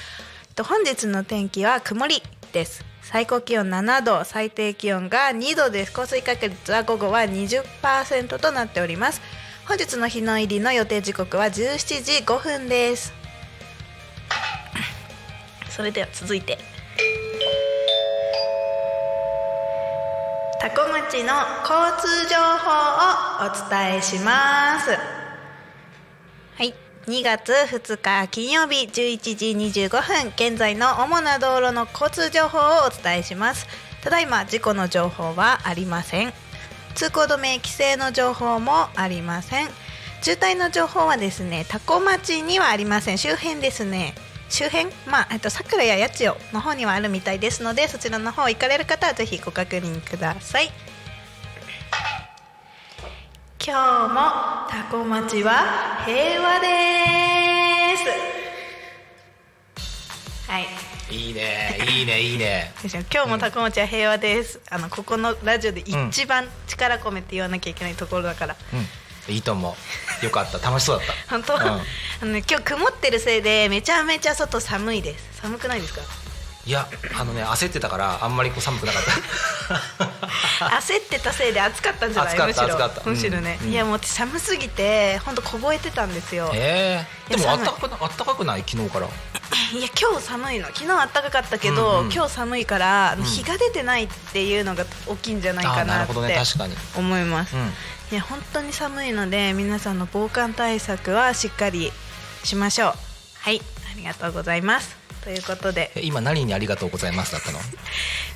[0.61, 2.85] 本日の天気は曇りです。
[3.01, 5.93] 最高気温7度最低気温が2度です。
[5.93, 9.23] 降水確率は午後は20%となっております。
[9.67, 13.15] 本日の日の入りの予定時刻は17時5分です。
[15.71, 16.59] それでは続いて。
[20.61, 22.71] タコ町の交通情報
[23.41, 25.12] をお伝えします。
[27.07, 33.67] 2月2日金曜日11時25分現在の主な道路の交通情報をお伝えします。
[34.03, 36.33] ただいま事故の情報はありません。
[36.95, 39.69] 通行止め規制の情報もありません。
[40.23, 43.19] 渋滞の情報はですね多古町にはありません。
[43.19, 44.15] 周辺ですね。
[44.49, 50.71] 周辺まあえっと桜や八千代の方にはあるみたいですのでそちらの方行かれる方はぜひご確認ください。
[53.65, 54.21] 今日も
[54.69, 56.67] タコ町は平和で
[57.97, 58.03] す。
[60.51, 60.67] はい。
[61.15, 61.79] いいね。
[61.89, 62.73] いいねいいね。
[63.13, 68.57] 今日もタコ町は平和です、あのここのラジオで一番力込めて言わなきゃいけないところだから、
[69.29, 69.33] うん。
[69.33, 69.77] いいと思
[70.23, 70.25] う。
[70.25, 70.59] よかった。
[70.59, 71.13] 楽しそうだった。
[71.31, 71.61] 本当、うん。
[71.61, 71.81] あ
[72.23, 75.39] のね今日曇ってるせいでめちゃめちゃ外寒いです。
[75.41, 76.01] 寒くないですか？
[76.65, 76.87] いや
[77.19, 80.23] あのね焦ってたからあんまりこう寒くなかった。
[80.79, 82.39] 焦ってたせいで暑かったんじゃない？
[82.39, 82.91] 暑かしろ。
[83.05, 83.71] むしろね、うん。
[83.71, 86.51] いやもう寒すぎて本当凍えてたんですよ。
[86.55, 87.35] ええ。
[87.37, 88.65] でもあったかくなあったかくない？
[88.69, 89.07] 昨日から。
[89.75, 90.67] いや今日寒いの。
[90.67, 92.13] 昨日暖かかったけど、うんうん。
[92.13, 93.23] 今日寒いから、ん。
[93.25, 96.37] 日が出てないっていうのが大きいんじゃないあかなってーなるほどね。
[96.37, 96.77] 確かに。
[96.95, 97.75] 思います、うん。
[98.13, 101.93] いや本当に寒いので皆さんの防寒対策はしっかり
[102.45, 102.95] しましょう。
[103.41, 103.61] はい。
[103.91, 105.91] ありがとうございますということで。
[105.95, 107.59] え今何にありがとうございますだったの？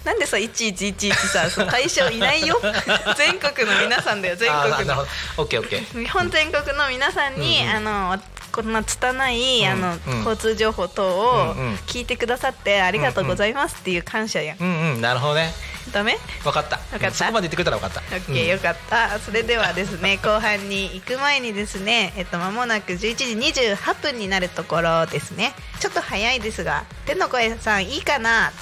[0.05, 2.61] なんでさいちいちいちいちさその対象いないよ。
[3.17, 5.07] 全国の皆さんだよ全国の。
[5.37, 6.01] オッケーオッケー。
[6.01, 8.23] 日本全国の皆さんに、うんうんあの
[8.53, 10.19] こんな拙い、あのうんうん。
[10.21, 11.75] 交通情報等をうんうん。
[11.87, 15.01] 聞いてくださってありがとうございますっていう感謝やん、うんうん。
[15.03, 15.53] なるほどね
[15.93, 16.17] ダメ？
[16.45, 16.77] 分かった。
[16.91, 17.13] 分かった？
[17.13, 18.17] そこまで言ってくれたら分かった。
[18.17, 19.19] オッケー、よかった。
[19.19, 23.25] それではですね 後半に行く前にですねえっと間もなく11時
[23.75, 25.55] 28分になるところですね。
[25.81, 28.53] ちょっと早いですが天の声さんいいかな？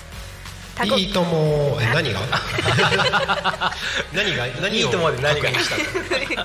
[0.82, 1.78] いいとも。
[1.80, 2.20] え何が？
[4.12, 4.46] 何が？
[4.60, 4.76] 何を？
[4.76, 5.48] いいと思うで何が？
[5.50, 5.54] い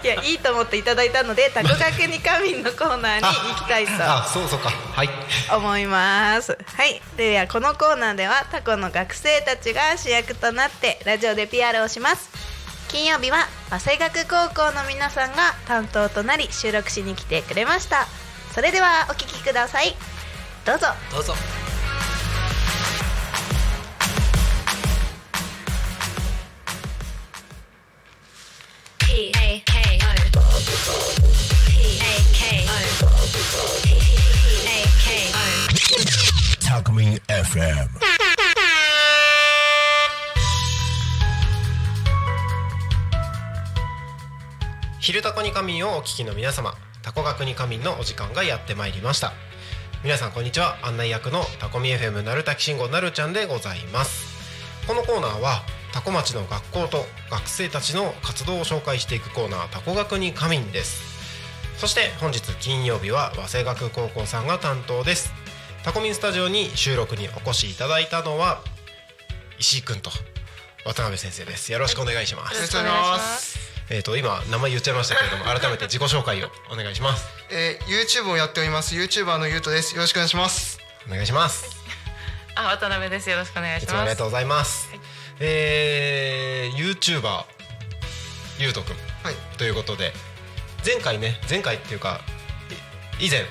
[0.03, 4.69] やいいと思っていただいたのでタコ学に仮眠のコーナーに行きたいとあそうそうか。
[4.69, 5.09] はい。
[5.55, 6.57] 思います。
[6.65, 7.01] はい。
[7.17, 12.29] ではこのコーナーではタコの学生たちが主役となってラジオで PR をします。
[12.89, 18.07] 金曜日は早稲学高校の皆さんが担当となり収録しに来てくれました。
[18.53, 19.95] それではお聞きください。
[20.65, 20.87] どうぞ。
[21.11, 21.33] どうぞ
[37.27, 37.89] FM
[45.01, 49.33] 昼タコに仮眠をお聞きの皆様タコ学に仮眠のお時間がやってまいりました。
[50.01, 50.77] 皆さんこんにちは。
[50.81, 54.29] 案内役のタコミ FM なるたきしんごなるちゃんでございます。
[54.87, 61.01] このコーナーはタコ町の学校と学生たちの活動を紹介していくコーナータコ学に仮眠です。
[61.77, 65.33] そして本日金曜日は早稲学高校さんが担当です。
[65.83, 68.61] タコミンスタジオに収録にお越しいただいたのは
[69.59, 70.11] 石井くんと
[70.85, 71.71] 渡辺先生です。
[71.71, 72.55] よろしくお願いします。
[72.55, 73.59] よろしくお願いします。
[73.91, 77.27] えー、と今名前言っちゃいましたけれども改めて自己紹介をお願いします。
[77.51, 78.95] えー、YouTube をやっております。
[78.95, 79.95] YouTuber のゆうとです。
[79.95, 80.79] よろしくお願いします。
[81.07, 81.65] お願いします。
[82.55, 83.29] あ、渡辺です。
[83.29, 83.91] よろしくお願いいします。
[83.91, 84.89] つもありがとうございます、
[85.39, 87.45] えー、YouTuber
[88.59, 88.93] ゆうとくん。
[89.23, 89.35] はい。
[89.57, 90.11] ということで
[90.85, 92.19] 前回ね前回っていうか
[93.19, 93.47] い以前はい。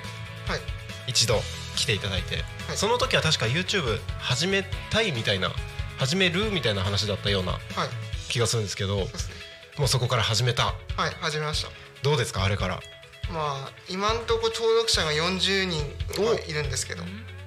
[1.06, 1.40] 一度
[1.76, 2.76] 来ていただいて、はい。
[2.76, 5.50] その時は確か YouTube 始めたいみたいな
[5.98, 7.60] 始めるみたいな話だったようなはい。
[8.28, 9.34] 気がするんですけどそうですね。
[9.78, 10.64] もうそこから始めた。
[10.64, 10.74] はい
[11.20, 11.70] 始めました。
[12.02, 12.80] どうですかあれから？
[13.32, 15.82] まあ今んとこ登録者が40人
[16.22, 17.02] はいるんですけど。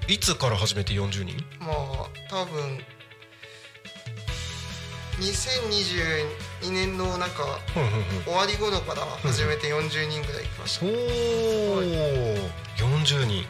[0.07, 1.35] いつから始めて40人？
[1.59, 2.79] まあ多分
[5.19, 8.23] 2022年のなんかうんうんうん。
[8.23, 10.85] 終わり頃から始めて40人ぐらい来ました。
[10.85, 11.81] おお
[12.77, 13.45] 40人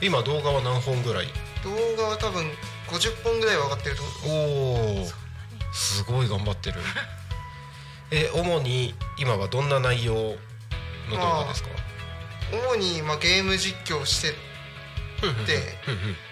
[0.00, 1.26] 今動画は何本ぐらい？
[1.62, 1.70] 動
[2.02, 2.44] 画は多分
[2.88, 4.38] 50本ぐらいは上がってると思う
[4.98, 5.06] おお
[5.72, 6.80] すごい頑張ってる。
[8.10, 10.36] え主に今はどんな内容の
[11.10, 11.68] 動画ですか？
[12.52, 14.34] 主にまあゲーム実況して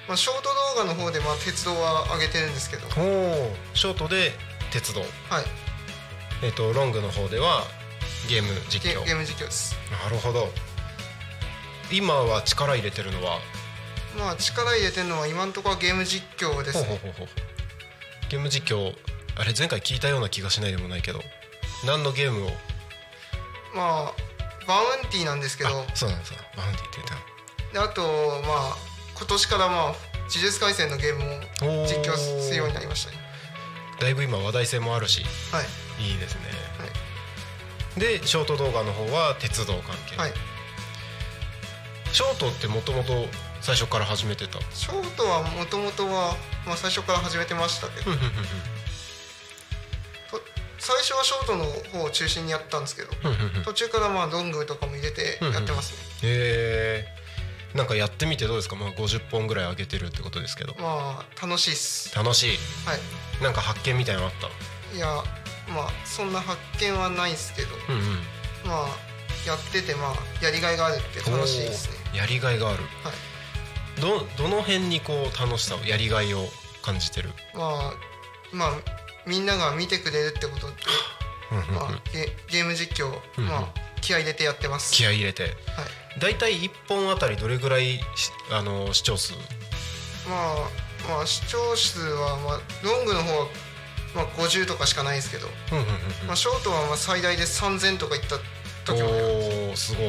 [0.07, 0.43] まあショート
[0.77, 2.87] 動画の方でまあ鉄道は上げてるんですけど。
[3.01, 4.37] おおショートで
[4.71, 5.01] 鉄道。
[5.01, 5.11] はい。
[6.43, 7.65] えっ、とロングの方では
[8.29, 9.01] ゲーム実況。
[9.01, 9.77] ゲゲーム実況です。
[10.05, 10.49] なるほど。
[11.93, 13.39] 今は力入れてるのは？
[14.19, 16.89] まあ力入れてるのは今んところはゲーム実況ですね。
[16.89, 18.31] ほうほうほうほう。
[18.31, 18.95] ゲーム実況
[19.37, 21.21] あれ前回聞いたような気がしないでもないけど。
[21.85, 22.51] 何のゲームを？
[23.75, 24.15] まあ
[24.67, 25.71] バウンティーなんですけど。
[25.71, 26.39] あそうなんですよ。
[26.57, 27.21] バウンティーって言っ
[27.73, 28.03] であと
[28.47, 28.77] まあ
[29.17, 29.95] 今年からまあ呪
[30.29, 33.20] 術廻戦のゲームも実況するようになりましたね
[34.01, 35.67] だいぶ今話題性もあるしはい。
[36.13, 36.41] いいですね、
[36.79, 36.87] は
[37.97, 38.01] い。
[38.01, 40.33] でショート動画の方は鉄道関係、はい。
[42.13, 43.27] ショートってもともと
[43.61, 44.59] 最初から始めてた？
[44.75, 46.35] ショートはもともとは、
[46.67, 48.11] まあ、最初から始めてましたけど。
[50.83, 53.11] 最初はショートの方を中心にやったんですけど
[53.65, 55.93] 途中からまあロングとかも入れてやってます
[56.25, 57.20] ね、へえ
[57.85, 58.77] んかやってみてどうですか？
[58.77, 60.75] まあ50本ぐらい上げてるってことですけど。
[60.79, 62.15] まあ楽しいっす。
[62.15, 62.59] 楽しい？
[62.85, 63.43] はい。
[63.43, 65.07] なんか発見みたいなのあったいや
[65.73, 67.69] まあそんな発見はないですけど。
[67.89, 68.03] うんうん。
[68.67, 68.89] まあ
[69.47, 72.19] やっててまあやりがいがあるって楽しいですね。
[72.19, 72.83] やりがいがある。
[73.05, 74.01] はい。
[74.01, 76.49] どどの辺にこう楽しさをやりがいを
[76.83, 77.31] 感じてる？
[77.55, 77.93] まあ
[78.53, 78.71] まあ
[79.27, 80.75] みんなが見てくれるってことで、
[81.53, 81.75] うんうんうん。
[81.75, 84.93] まあ、ゲゲーム実況、まあ気合い入れてやってます。
[84.93, 85.43] 気合い入れて。
[85.45, 85.53] はい
[86.19, 88.01] だいたい1本あたりどれぐらいし
[88.51, 89.33] あの視聴数？
[89.35, 89.39] ま
[90.31, 90.69] あ
[91.09, 93.47] まあ視聴数はまあロングの方は
[94.15, 95.91] まあ50とかしかないですけど、うんうんうん
[96.27, 98.39] まあ、ショートはまあ最大で3000とかいった
[98.85, 100.07] 時もおおすごい。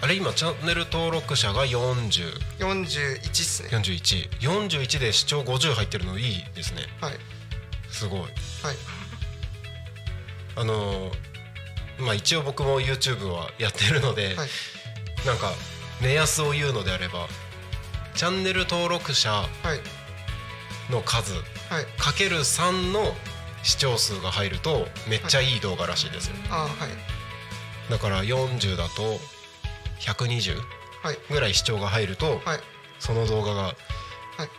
[0.00, 3.68] あれ今チャンネル登録者が4041 41っすね。
[3.70, 6.82] 41で視聴50入ってるのいいですね。
[7.00, 7.12] はい。
[7.88, 8.20] すごい。
[8.20, 8.30] はい。
[10.56, 11.12] あの
[12.02, 14.48] まあ一応僕も YouTube はやってるので、はい。
[15.26, 15.52] なんか
[16.00, 17.28] 目安を言うのであれば
[18.14, 19.80] チャンネル登録者はい。
[20.92, 21.40] の数は
[21.80, 21.86] い。
[21.98, 23.14] かける3の
[23.62, 26.34] 視聴数が入るとめっちゃいい動画らしいですよ。
[26.50, 27.90] あはい。
[27.90, 29.18] だから40だと
[30.00, 30.56] 120
[31.02, 31.18] はい。
[31.30, 32.60] ぐらい視聴が入るとはい。
[32.98, 33.74] その動画がはい。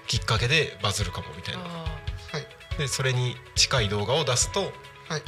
[0.08, 1.62] きっかけでバズるかもみたいな。
[1.62, 1.68] は
[2.40, 2.78] い。
[2.78, 4.66] でそれに近い動画を出すとは
[5.18, 5.22] い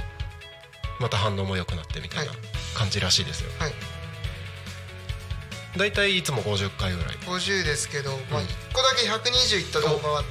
[1.00, 2.40] また反応も良くなってみたいなはい。
[2.76, 3.50] 感じらしいですよ。
[3.60, 3.74] はい。
[5.78, 7.16] だいたいいつも50回ぐらい。
[7.16, 10.24] 50ですけど、まあ、1個だけ120いった動画がう。
[10.24, 10.26] ん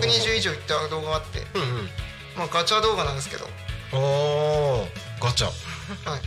[0.00, 1.88] 120以上いった動画があって、うんうん。
[2.36, 3.48] まあ、ガチャ動画なんですけど。
[3.92, 4.88] おー
[5.22, 5.46] ガチャ。
[5.46, 6.20] はい。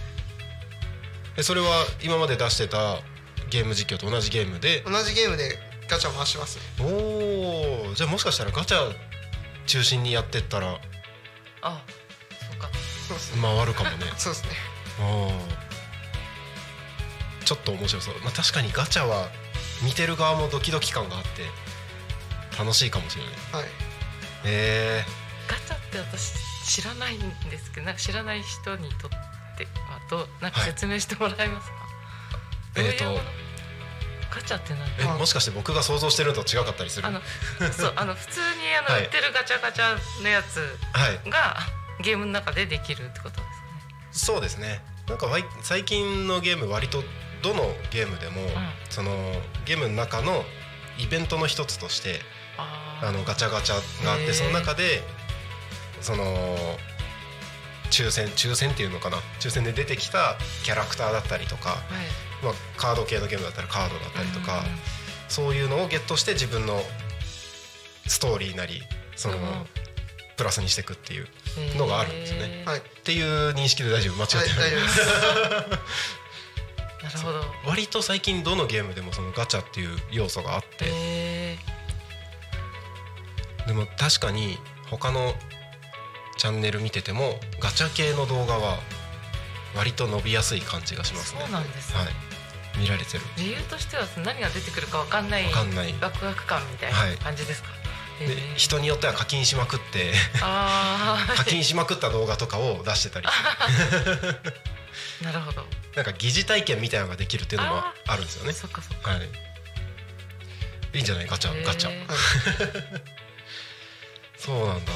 [1.38, 3.00] えそれは今まで出してた
[3.50, 4.82] ゲーム実況と同じゲームで？
[4.82, 5.58] 同じゲームで
[5.90, 6.58] ガチャ回します。
[6.58, 8.94] ねおおじゃあもしかしたらガチャ
[9.68, 10.80] 中心にやってったら
[11.62, 11.84] あ
[13.12, 13.42] そうですね。
[13.42, 13.98] 回るかもね。
[14.18, 14.50] そうですね。
[17.46, 19.28] ちょっと面白そう、まあ、確かにガチャは
[19.82, 21.50] 見てる側もドキドキ感があって
[22.58, 23.34] 楽しいかもしれない。
[23.54, 23.64] はい。
[23.66, 23.70] へ
[24.46, 25.06] え
[25.48, 26.34] ガチャって私
[26.66, 29.10] 知らないんですけどなんか知らない人にとっ
[29.58, 31.74] てはどうなんか説明してもらえますか、
[32.76, 33.24] どういうえっ、ものと
[34.36, 37.08] ガチャって何えもしかして僕が想像してるのと違かったりする？
[37.08, 37.22] あの
[37.74, 38.46] そうあの普通に
[38.78, 39.04] あの、はい。
[39.04, 41.30] 売ってるガチャガチャのやつはい。
[41.30, 41.58] が
[42.02, 43.52] ゲームの中でできるってことですかね。
[44.12, 44.82] そうですね。
[45.08, 45.28] なんか
[45.62, 47.04] 最近のゲーム割と
[47.42, 48.42] どのゲームでも、
[48.90, 49.12] その
[49.66, 50.44] ゲームの中の
[51.00, 52.20] イベントの一つとして
[52.58, 55.02] あのガチャガチャがあってその中で
[56.02, 56.58] その
[57.90, 59.18] 抽選抽選っていうのかな？
[59.40, 61.80] 抽選で出てきたキャラクターだったりとか、はい。
[62.44, 64.66] まあ、カード系のゲームだったらカードだったりとか、うん
[65.32, 66.82] そういうのをゲットして自分の
[68.06, 68.82] ストーリーなり
[69.16, 69.42] その、うん
[70.38, 71.28] プラスにしていくっていう
[71.78, 72.80] のがあるんですよねはい。
[72.80, 74.16] っていう認識で大丈夫。
[74.16, 75.00] 間違はいってない、大丈夫です。
[77.04, 77.46] なるほど。
[77.66, 81.58] 割と最近どのゲームでもそのガチャっていう要素があって、へ
[83.68, 84.58] でも確かに
[84.90, 85.36] 他の
[86.38, 88.80] チャンネル見ててもガチャ系の動画は
[89.76, 91.42] 割と伸びやすい感じがしますね。
[91.42, 92.00] そうなんですね。
[92.00, 92.10] はい、
[92.78, 93.24] 見られてる。
[93.38, 95.94] 理由としては何が出てくるかわかんないわかんない。
[96.02, 97.12] ワクワク感みたいはい。
[97.12, 97.81] な感じですか、でえー
[98.56, 103.28] 人によっては課金しまくってあ 課金しまくった動画とかを出してたり。
[103.28, 103.58] あ
[105.24, 105.66] なるほど。
[105.96, 108.54] なんか疑似体験みたいなのができるっていうのもああるんですよね。
[108.54, 109.12] そっかそっか。
[109.12, 109.30] はい。
[110.94, 111.28] いいんじゃない？
[111.28, 111.92] ガチャガチャ。
[114.38, 114.92] そうなんだ。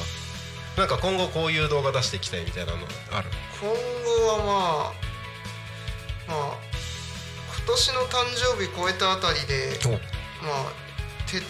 [0.76, 2.78] なんか今後こういう動画出していきたいみたいなの
[3.12, 3.30] ある？
[3.60, 3.70] 今
[4.04, 4.92] 後はま
[6.28, 6.56] あまあ
[7.56, 9.90] 今年の誕生日超えたあたりでお。
[9.90, 9.98] ま
[10.68, 11.40] あて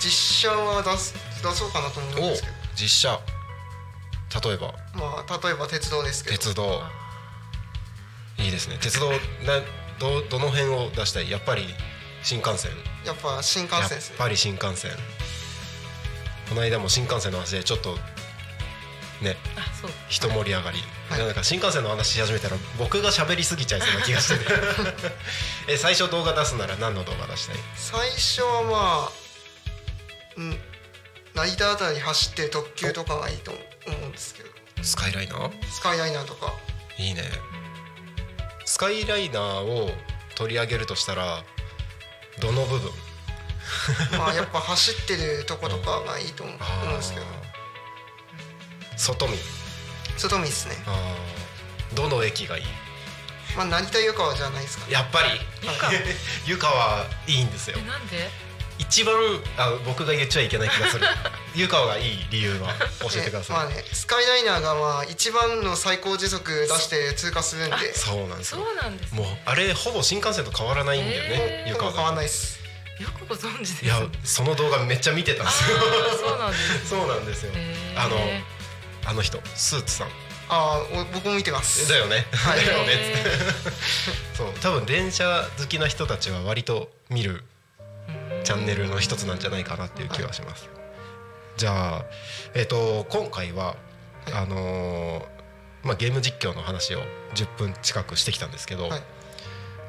[0.00, 2.54] 実写は出す出そうかなと思うんおですけど。
[2.74, 3.20] 実写。
[4.42, 4.74] 例えば。
[4.94, 6.36] まあ例えば鉄道ですけど。
[6.36, 6.82] 鉄道。
[8.38, 8.78] いいですね。
[8.80, 9.16] 鉄道な
[9.98, 11.30] どどの辺を出したい？
[11.30, 11.66] やっぱり
[12.22, 12.72] 新幹線。
[13.04, 14.16] やっぱ新幹やっ線ですね。
[14.18, 14.92] ぱり新幹線。
[16.48, 17.94] この間も新幹線の話でちょっと
[19.20, 19.90] ねあそう。
[20.08, 20.78] 一盛り上がり、
[21.10, 21.26] はい。
[21.26, 24.50] なんか新幹線の話し始めたら僕が喋りすぎちゃいそうな気がしてて。
[25.68, 27.56] え最初動画出すなら何の動画出したい？
[27.76, 29.12] 最初はまあ
[30.40, 30.58] うん。
[31.34, 33.52] 成田あたり走ってる特急とかがいいと
[33.86, 34.48] 思うんですけど。
[34.82, 35.64] スカイライナー？
[35.70, 36.52] スカイライナーとか。
[36.98, 37.22] いいね。
[38.64, 39.90] スカイライナーを
[40.34, 41.44] 取り上げるとしたら
[42.40, 42.90] どの部分？
[44.18, 46.56] まあやっぱ走ってるとことかがいいと思う
[46.94, 47.26] んですけど。
[48.96, 49.38] 外見？
[50.18, 50.76] 外見ですね。
[51.94, 52.64] どの駅がいい？
[53.56, 54.92] まあ成田湯川じゃないですかね。
[54.92, 55.28] やっぱり。
[55.62, 55.92] 湯川。
[56.46, 57.76] 湯川いいんですよ。
[57.78, 58.30] えなんで？
[58.80, 59.14] 一番
[59.58, 61.04] あ僕が言っちゃいけない気がする。
[61.54, 67.94] 湯川がいい理由は教えてください、まあねスカイライナーがまあ一番の最高時速出して通過するんで。
[67.94, 72.58] そうなんですそようなんですもうあれほぼ新幹線と変わらないんだよね、湯川ほぼ変わんだとないです。
[73.00, 75.78] よくご存知ですいやその動画めっちゃ見てたんですよ。
[76.18, 77.52] そうなんです そうなんですよ、
[77.96, 78.42] あの
[79.06, 80.08] あの人スーツさん。
[80.52, 81.88] ああお僕も見てます。
[81.88, 82.64] だよね、はい。
[82.66, 82.92] だよね。
[82.92, 83.24] へ
[84.36, 84.52] そう。
[84.60, 87.49] 多分電車好きな人たちは割と見るうん
[88.44, 90.68] チャンネルの一つなんじゃないかなっていう気がします、
[91.56, 92.04] じゃあ
[92.54, 93.72] えっ、と今回は、は
[94.30, 95.22] いあのー
[95.82, 97.00] まあ、ゲーム実況の話を
[97.34, 99.02] 10分近くしてきたんですけど、はい。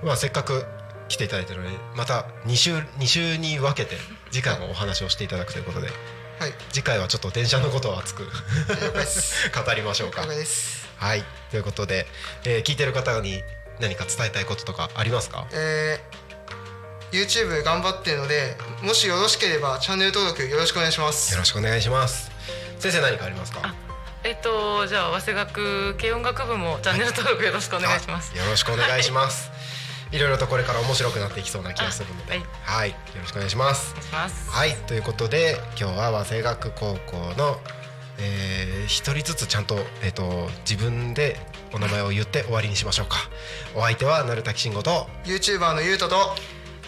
[0.04, 0.66] まあ、せっかく
[1.10, 3.98] 来ていただいてるのでまた2週 ,2 週に分けて
[4.32, 5.88] 次回もお話をしていただくということで
[6.40, 6.54] はい。
[6.72, 10.26] 次回はちょっと電車のことを熱く 語りましょうか。
[10.98, 11.24] はい。
[11.52, 12.08] ということで、
[12.46, 13.44] えー聞いてる方に
[13.80, 15.46] 何か伝えたいこととかありますか？
[15.52, 16.31] えー、
[17.12, 21.34] YouTube 頑張ってるのでもしよろしければチャンネル登録よろしくお願いします。
[21.34, 22.32] よろしくお願いします。
[22.80, 23.60] 先生何かありますか？
[23.64, 23.76] あ
[24.24, 28.32] えっとじゃあ早稲学軽音楽部もチャンネル登録よろしくお願いします。
[28.36, 29.52] あよろしくお願いします。
[30.12, 33.94] いろいろとこれから面白くなっていきそうな気がするので、あはい、よろしくお願いします。
[34.12, 34.50] ます。
[34.50, 37.60] はい、ということで今日は早稲学高校の、
[38.20, 41.38] えー一人ずつちゃんとえっ、と自分で
[41.72, 43.18] お名前を言って終わりにしましょうか。
[43.76, 46.36] お相手は鳴滝慎吾と YouTuber のゆうととあ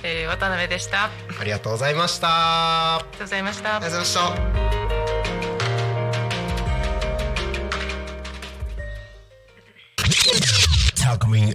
[0.03, 1.05] えー渡辺でした。
[1.05, 2.99] あありがとうございました。
[2.99, 3.69] りがとうございました。
[3.69, 4.73] りがとうございました。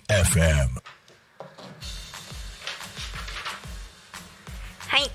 [0.08, 0.68] FM.
[4.88, 5.10] はい。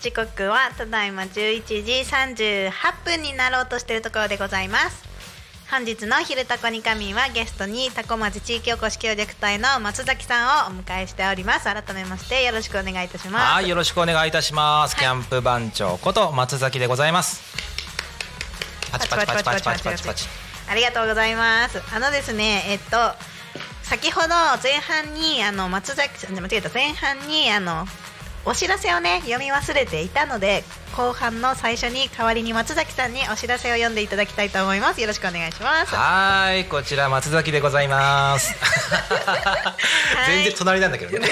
[0.00, 2.70] 時刻はただいま11時38
[3.04, 5.07] 分になろうとしているところでございます
[5.70, 11.64] 本日の「昼タコに仮眠」はゲストにタコ町地域おこし協力隊の松崎さんをお迎えしております。
[11.64, 13.52] 改めましてよろしくお願いいたします。
[13.52, 17.42] はいよろしくお願いいたします、キャンプ番長こと松崎でございます。
[18.90, 20.28] パチパチパチパチパチパチパチ。
[20.70, 21.82] ありがとうございます。
[21.94, 23.14] あのですねえっと
[23.82, 24.28] 先ほど
[24.62, 26.70] 前半にあの松崎さん間違えた。
[26.70, 27.86] 前半にあの
[28.44, 30.64] お知らせをね読み忘れていたので
[30.96, 35.00] 後半の最初に代わりに松崎さんにお知らせを読んでいただきたいと思います。
[35.00, 35.94] よろしくお願いします。
[35.94, 38.54] はーいこちら松崎でございます。
[40.26, 41.28] 全然隣なんだけどね。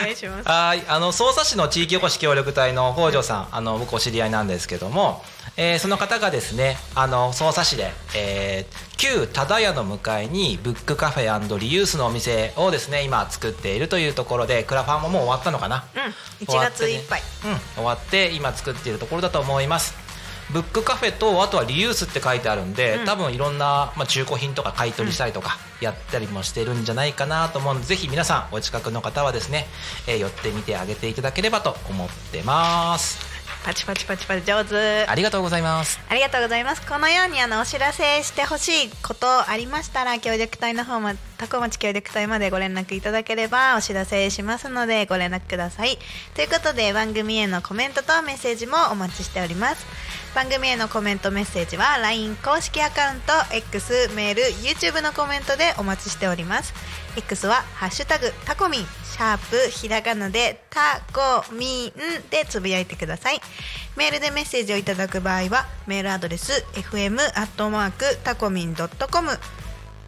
[0.00, 0.48] お願いします。
[0.48, 5.22] はいあの匝瑳市の地域おこし協力隊の北条さんあの僕お知り合いなんですけども、
[5.56, 20.06] えーその方がですねあの匝瑳市で、えー旧忠屋の向かいにブックカフェリユースのお店をですね今作っているというところでクラファンももう終わったのかな、うん1終わってね月いっぱいうん、終わって今作っているところだと思います。
[20.52, 29.66] ブックカフェとあとはリユースって書いてあるんで、多分いろんな、まあ、中古品とか買い取りしたりとかやったりもしてるんじゃないかなと思うのでぜひ皆さんお近くの方はですね、
[30.06, 33.35] えー寄ってみてあげていただければと思ってます
[33.66, 34.76] パチパチパチパチ上手
[35.08, 36.86] ありがとうございますありがとうございます。
[36.86, 45.98] このようにあのお知らせしてほしいことありましたら協力隊の方もタコ町協力隊までご連絡いただければお知らせしますのでご連絡ください。
[46.36, 49.84] ということで番組へのコメントとメッセージもお待ちしております。
[50.36, 56.72] 番組へのコメントメッセージは LINE 公式アカウント X メール YouTube のコメントでお待ちしております。
[57.16, 58.86] X はハッシュタグタコミン
[59.16, 61.92] シャープひらがなでタコミン
[62.28, 63.40] でつぶやいてください。
[63.96, 69.30] メールでメッセージをいただく場合はメールアドレス fm アットマークタコミンドットコム。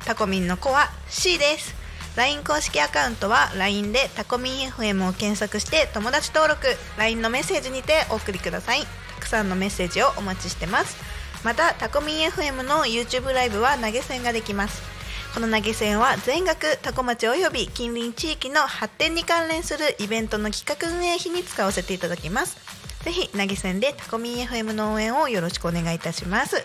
[0.05, 1.75] タコミンの子は C です。
[2.17, 6.67] LINE 公式アカウントは LINE でタコミン FM を検索して友達登録
[6.99, 8.83] LINE のメッセージにてお送りください。
[9.15, 10.99] たくさんのメッセージをお待ちしてます。
[11.45, 14.98] またタコミン FM の YouTube ライブは投げ銭ができます。
[15.35, 22.57] この投げ銭は全額タコ町および近隣地域の発展に関連するイベントの企画運営費に使わせていただきます。
[23.05, 26.65] ぜひ投げ銭でタコミン FM の応援をよろしくお願いいたします。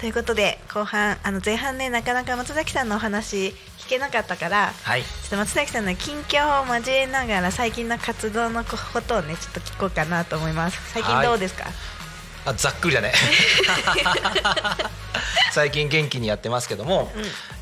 [0.00, 5.02] ということで後半あの前半ねなかなか松崎さんのお話聞けなかったからはい。
[5.02, 10.92] ちょっと松崎さんの近況を交えながら最近の活動のことをねちょっと聞こうかなと思います。
[10.92, 11.64] 最近どうですか、
[12.46, 13.12] あざっくりだね。
[15.52, 17.12] 最近元気にやってますけども、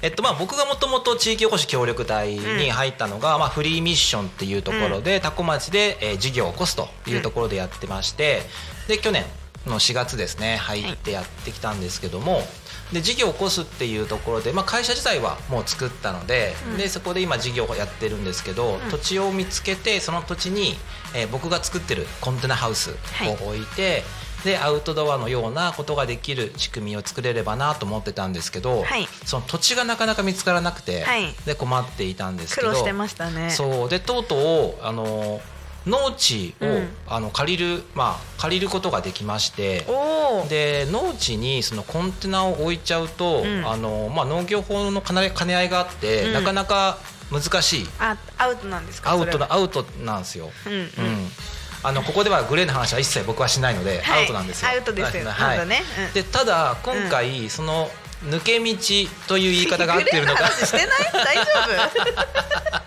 [0.00, 8.42] えっとまあ、僕がもともと地域おこし協力隊に入ったのが、まあ、フリーミッションっていうところで、多古町で、えー事業を起こすというところでやってまして、
[8.88, 9.24] で去年
[9.66, 12.46] の4月ですね入ってやってきたんですけども、
[12.92, 20.78] で事業を起こすっていうところで、まあ、会社自体はもう作ったので,、でそこで今事業をやってるんですけど、土地を見つけてその土地に、
[21.14, 22.90] えー僕が作ってるコンテナハウス
[23.26, 24.02] を置いて、
[24.44, 29.06] でアウトドアのようなことができる仕組みを作れればなと思ってたんですけど、はい。
[29.24, 31.34] その土地がなかなか見つからなくて、はい。
[31.46, 33.50] で困っていたんですけど苦労してましたね。
[33.50, 33.88] そう。
[33.88, 35.40] でとうとうあの
[35.86, 36.88] 農地を、うん。
[37.06, 39.86] あの借りるまあ借りることができまして
[40.48, 43.66] で農地にそのコンテナを置いちゃうと、ん。
[43.66, 46.32] あのまあ、農業法の兼ね兼ね合いがあって、うん。
[46.32, 46.98] なかなか
[47.30, 47.88] 難しい。
[47.98, 49.12] あアウトなんですか？
[49.12, 50.50] アウトアウトなんですよ。
[50.66, 50.80] うんうん。
[50.80, 50.88] うん
[51.84, 54.22] あのここではグレーの話は一切僕はしないので、はい。
[54.22, 54.70] アウトなんですよ。
[54.70, 55.28] アウトですよ。
[55.28, 55.66] はい。
[55.66, 55.82] ね。
[56.08, 56.12] うん。
[56.12, 57.90] でただ今回、その
[58.24, 58.76] 抜け道
[59.26, 60.44] という言い方が合ってるのか。
[60.44, 61.24] グレーの話してない？
[61.24, 61.42] 大丈
[62.06, 62.82] 夫？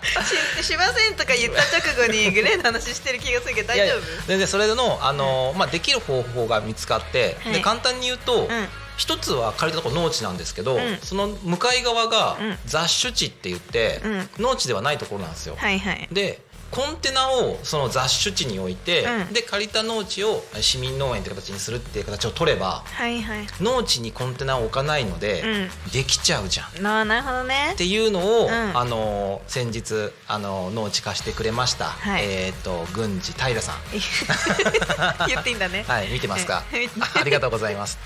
[0.62, 4.00] ししませんとか言った直後にグレーの話してる気がするけど大丈夫？
[4.26, 7.52] 全然それのあの、まあ、できる方法が見つかって、はい。
[7.52, 8.48] で簡単に言うと、ん。
[8.96, 10.98] 一つは借りたとこ農地なんですけど、ん。
[11.02, 12.58] その向かい側がうん。
[12.64, 14.30] 雑種地って言って、うん。
[14.38, 15.56] 農地ではないところなんですよ。
[15.58, 16.08] はいはい。
[16.10, 16.40] で
[16.76, 19.32] コンテナをその雑種地に置いて、うん。
[19.32, 23.46] で借りた農地を市民農園という形にするっていう形を取ればはいはい。
[23.62, 25.42] 農地にコンテナを置かないので、
[25.88, 26.66] うできちゃうじゃん。
[26.66, 27.74] っななるほどね。
[27.78, 28.78] ていうのを、ん。
[28.78, 32.24] あの先日あの農地貸してくれました、はい。
[32.24, 33.76] えっ、と郡司平さん。
[35.28, 35.84] 言っていいんだね。
[35.88, 36.62] はい、見てますか？
[36.70, 36.88] はい。
[37.00, 37.98] あ ありがとうございます。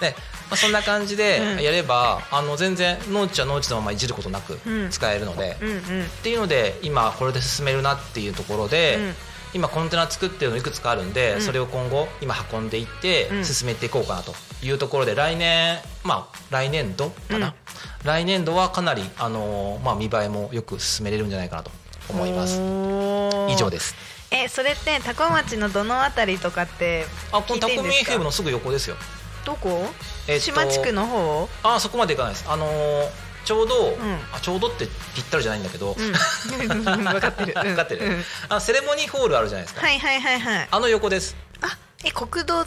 [0.00, 0.16] で、
[0.50, 4.90] まあ、そんな感じでやれば、あの全然農地は農地のままいじることなくうん。
[4.90, 6.04] 使えるので、うんうん。
[6.04, 9.14] っていうので今これで進めるなっていうところで、うん。
[9.54, 11.40] 今コンテナ作ってるのいくつかあるんで、うん。
[11.40, 13.44] それを今後今運んでいってうん。
[13.44, 17.54] 進めていこうかなというところで来年まあ来年度かな、うん。
[18.04, 21.70] 来年度はかなりあのーまあ見栄えもよく進めれるんじゃないかなと
[22.08, 22.54] 思います。
[23.52, 23.94] 以上です。
[24.32, 28.96] えそれって多古町のどのあたりとかってあ、このタコミ FM のすぐ横ですよ。
[29.44, 29.86] どこ？
[30.26, 31.48] えっと島地区の方？
[31.62, 32.44] あそこまでいかないです。
[32.48, 33.94] あのーちょうど、ん。
[34.32, 36.12] あちょうどってぴったりじゃないんだけど、うん。
[36.94, 37.54] 分かってる。
[37.62, 38.24] 分かってる、うん。
[38.48, 40.68] あセレモニーホールあるじゃないですか、はいはいはいはい。
[40.70, 41.36] あの横です。
[41.60, 42.66] あえ国道沿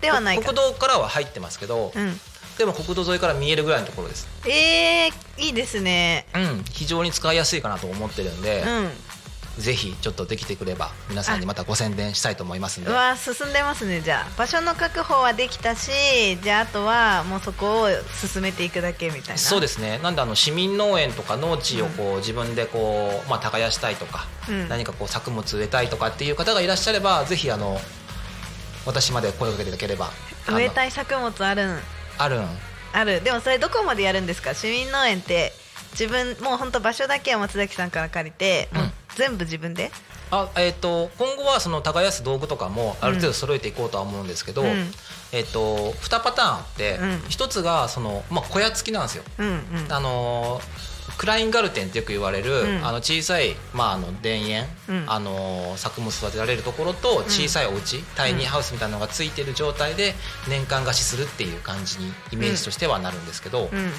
[0.00, 0.44] ではないか。
[0.44, 2.20] 国道からは入ってますけど、うん。
[2.58, 4.28] でも国道沿いから見えるぐらいのところです。
[4.44, 6.26] えー、いいですね。
[6.34, 6.64] うん。
[6.70, 8.92] 非常に使いやすいかなと思ってるんで、うん
[9.60, 12.90] ぜひちょっとできてくれば皆さんにまたご宣伝したいと思いますんで。
[12.90, 14.38] うわ進んでますねじゃあ。
[14.38, 15.90] 場所の確保はできたし
[16.42, 19.38] じゃああとはもうそこを進めていくだけみたいな。
[19.38, 19.98] そうですね。
[20.02, 24.68] なんであの市民農園とか農地をこう自分でこう、まあ、耕したいとか、うん。
[24.68, 27.78] 何かこう作物植えたいとかっていう方がいらっしゃればぜひあの
[28.86, 30.08] 私まで声をかけていただければ
[30.48, 31.78] 植えたい作物あるん。
[32.18, 32.46] あるん。
[32.92, 33.22] ある。
[33.22, 34.54] でもそれどこまでやるんですか？
[34.54, 35.52] 市民農園って
[35.92, 39.90] 自分もう本当場所だけは松崎さんから借りて、もううん全部自分で？
[40.30, 44.68] あえー、と今後はその耕す道具とかもある程度揃えていこうとは思うんですけど、うん。
[45.32, 47.08] えー、と2パターンあって、うん。
[47.28, 49.24] 1つがその、まあ、小屋付きなんですよ。
[49.38, 49.50] うんう
[49.88, 49.92] ん。
[49.92, 52.86] あのークラインガルテンってよく言われる、うん。
[52.86, 55.04] あの小さい、まあ、あの田園、うん。
[55.08, 60.14] あのー作物育てられるところと小さいお家、タイニーハウスみたいなのがついてる状態で
[60.48, 63.90] 年間貸しするっていう感じにイメージとしてはなるんですけど、うん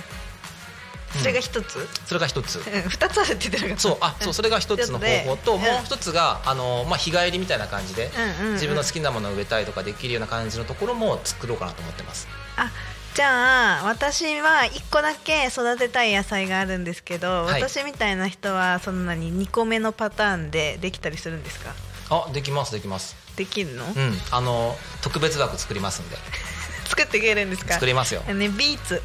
[1.20, 2.57] それが一つ、それが一つ。
[2.57, 3.80] うん、二つあるって言ってなかった。
[3.82, 3.97] そう。
[4.01, 4.34] あそう。
[4.34, 5.62] それが一つの方法と、うん。
[5.62, 8.09] もう一つがあの、まあ、日帰りみたいな感じで、
[8.53, 12.28] 自分の好きなものを植えたいとかできるような感じのところも作ろうかなと思ってます。
[12.57, 12.72] あ
[13.14, 17.62] じゃあ私は一個だけ育てたい野菜があるんですけど、はい。
[17.62, 21.74] 私みたいな人はそんなに2個目のパターンでできたりするんですか？
[22.09, 23.18] あできますできます。
[23.36, 24.18] できるの、うん。
[24.32, 26.16] あの特別枠作りますんで。
[26.88, 27.74] 作ってくれるんですか？
[27.74, 28.22] 作りますよ。
[28.22, 29.01] ねビーツ。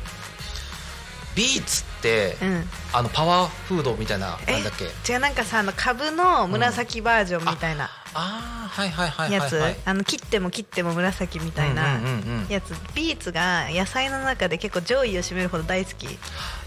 [1.34, 1.82] ビーツ？
[1.82, 1.95] って、
[2.40, 2.68] うん。
[2.92, 4.52] あのパワーフードみたいなえ？
[4.52, 4.84] なんだっけ？
[5.12, 12.46] 違うなんかさあの株の紫バージョンみたいなああはいはいはいはい、やつ、はい、あの切っても切っても紫みたいなうんうんうんうん。
[12.48, 12.74] やつ。
[12.94, 16.09] ビーツが野菜の中で結構上位を占めるほど大好き。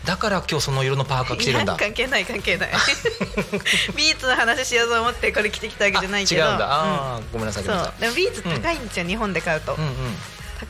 [0.05, 1.75] だから今日その色のパーカー着てるんだ。
[1.75, 2.69] 関係ない関係ない。
[3.95, 6.45] ビーツの話しようと思ってこれ着てきたわけじゃないけど。
[6.45, 6.67] あ違うんだ。
[6.69, 8.01] あー、ごめんなさいごめんなさそう。
[8.01, 9.93] でもビーツ高いんですよ、日本で買うと、いうんうん。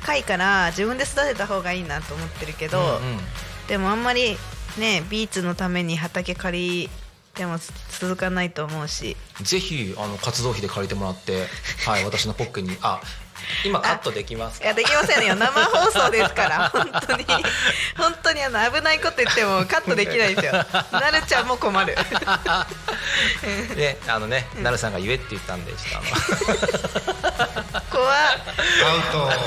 [0.03, 3.19] 高いから自分で育てた方がいいなと思ってるけど、うんうん。
[3.67, 4.37] でもあんまり
[4.77, 6.89] ねビーツのために畑借り
[7.33, 7.57] ても
[7.99, 9.15] 続かないと思うし。
[9.41, 11.47] ぜひあの活動費で借りてもらって、
[11.85, 13.01] はい、 私のポッケにあ
[13.63, 14.65] 今カットできますか？
[14.65, 15.35] いやできませんよ。
[15.35, 16.69] 生放送ですから。
[16.73, 17.25] 本当に。
[17.97, 20.53] 本当にあの危ないこと言ってもカットできないですよ。
[20.91, 21.95] なるちゃんも困る。
[23.75, 26.01] ねあのね、なるさんが言えって言ったんでちょっとあ
[27.71, 27.81] の。
[27.91, 28.15] 怖っ。
[28.15, 29.29] アウト。
[29.31, 29.37] アウ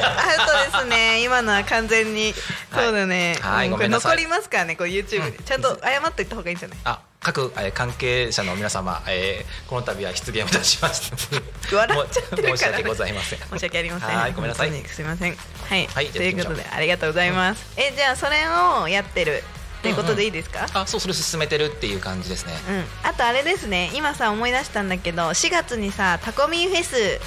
[0.71, 1.23] トですね。
[1.23, 2.35] 今のは完全に、
[2.71, 2.85] はい。
[2.87, 4.13] そうだね、はいうんごめんなさい。
[4.13, 6.79] これ残りますからねこれ YouTube で、ちゃんと謝っといた方がいいんじゃない？
[6.85, 11.17] あ各、えー関係者の皆様、えーこの度は出現をいたしました
[11.77, 12.51] 笑っちゃってるから。
[12.51, 13.39] も申し訳ございません。
[13.39, 14.19] 申し訳ありません。
[14.19, 14.85] はいごめんなさい。
[14.87, 15.37] すいません。
[15.69, 19.43] はい、はいということでありがとうございます、えじゃあそれをやってる
[19.79, 22.53] ってことでいいですか、あそうそれ進めてるっていう感じですね。
[22.69, 23.91] うん、あとあれですね。
[23.95, 27.21] 今さ思い出したんだけど4月にさタコミンフェス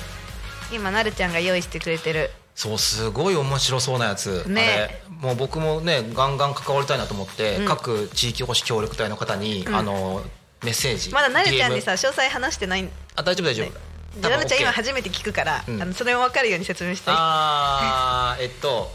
[0.71, 4.61] 今なるちゃんが用意してくれてるそうすごい面白そうなやつ、ね。
[4.61, 7.65] あれもう僕もねガンガン関わりたいなと思って、うん。
[7.65, 9.75] 各地域おこし協力隊の方に、うん。
[9.75, 10.23] あの
[10.63, 12.89] メッセージまだなるちゃんにさ詳細話してないん？
[13.15, 15.81] あ大丈夫大丈夫、なるちゃん今初めて聞くから、うん。
[15.81, 18.89] あのそれも分かるように説明したいあーえっと、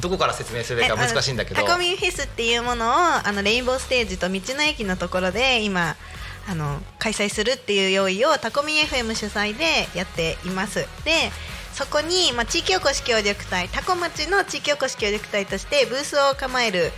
[0.00, 1.64] どこから説明するか難しいんだけど。
[1.64, 5.96] タコミンフェスっていうものをあのレインボーステージと道の駅のところで今
[6.46, 10.86] あの開催するっていう用意をタコミン FM 主催でやっています。
[11.04, 11.30] で
[11.78, 16.90] そこに、まあ、地域おこし協力隊タコ町の地域おこし協力隊としてブースを構える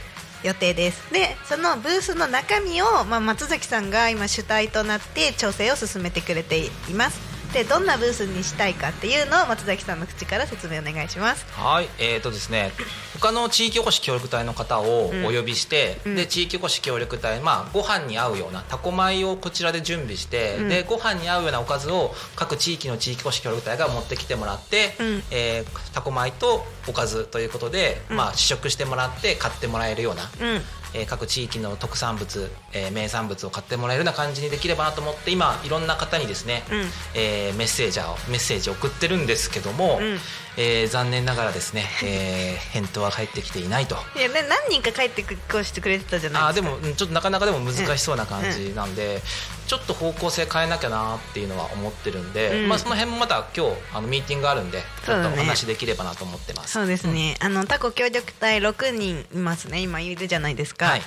[0.43, 1.13] 予定です。
[1.13, 7.21] でそのブースの中身を、まあ、松崎さんが今主体となって調整を進めてくれています。
[7.53, 11.45] でどんなブースにしたいかっていうのを松崎さんの口から説明お願いします。
[11.53, 12.73] はい、えーとですね、
[13.21, 16.17] 他の地域おこし協力隊の方をお呼びして、うん。
[16.17, 20.69] で地域おこし協力隊、まあ、ご飯に合うようなタコ米をこちらで準備して、うん。
[20.69, 25.23] でご飯に合うようなおかずを各地域の地域おこし協力隊が持ってきてもらって、うん。
[25.31, 28.17] えータコ米とおかずということで、うん。
[28.17, 30.63] まあ、試食してもらって買ってもらえるような、うん
[30.95, 36.79] えー各地域の特産物、えー名産物を買ってもらえるような感じにできればなと思って今いろんな方にですね、うん。
[37.15, 40.19] えーメッセージをメッセージを送ってるんですけども、うん。
[40.57, 43.97] えー残念ながらですね、えー返答は返ってきていないと。
[44.17, 46.69] いやね何人か帰ってこしてくれてたじゃないでか。
[46.69, 49.23] ですもうんちょっとなかなかでも難しそうな感じなんで、
[49.71, 52.69] ちょっと方向性変えなきゃなっていうのは思ってるんで、うん。
[52.69, 56.73] まあ、その辺もまた今日あのミーティングあるんでちょっとお話できればなと思ってます。
[56.73, 61.03] そうですね、あのタコ協力隊6人いますね今いるじゃないですか、はい。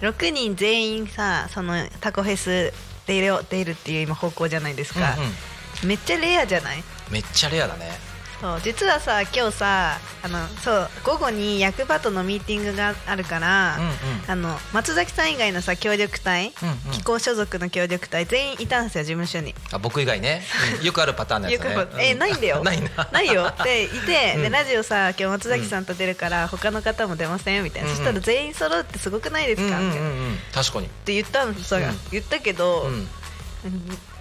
[0.00, 2.72] 6人全員さそのタコフェス
[3.06, 5.14] 出る出るっていう今方向じゃないですか。
[5.14, 5.88] うん、うん。
[5.88, 6.82] めっちゃレアじゃない？
[7.12, 8.09] めっちゃレアだね。
[8.40, 13.92] そう実はさ今日さあのそう午後に役場とのミーティングがあるから、うんうん。
[14.28, 16.76] あの松崎さん以外のさ協力隊、うんうん。
[16.92, 19.54] 機構所属の協力隊全員いたんですよ事務所に。
[19.72, 20.42] あ僕以外ね、
[20.80, 20.86] うん。
[20.86, 21.90] よくあるパターンのやつだね。
[22.00, 22.18] えうん。
[22.18, 22.62] ないんだよ。
[22.64, 23.08] ないな。
[23.12, 23.46] ないよ。
[23.46, 24.42] っていて、 うん。
[24.42, 27.62] でラジオさ今日松崎さんと出るから、他の方も出ません？
[27.64, 27.96] みたいな、うんうん。
[27.98, 29.96] そしたら全員揃うってすごくないですか、うんうんう
[30.30, 30.88] ん確かに。
[31.04, 32.00] て言ったのさ、うん。
[32.10, 33.08] 言ったけど、うん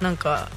[0.01, 0.49] なんか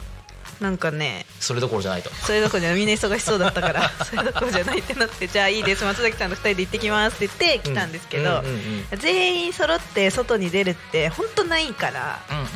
[0.63, 2.11] なんかねそれどころじゃないと。
[2.11, 8.55] それどころじゃみんな忙しそうだったから それどころじゃないってなってじゃあいいです松崎さんと2人で行ってきますって言って来たんですけど、うんうんうん
[8.93, 12.47] うん全員揃って外に出るって本当ないからうんうん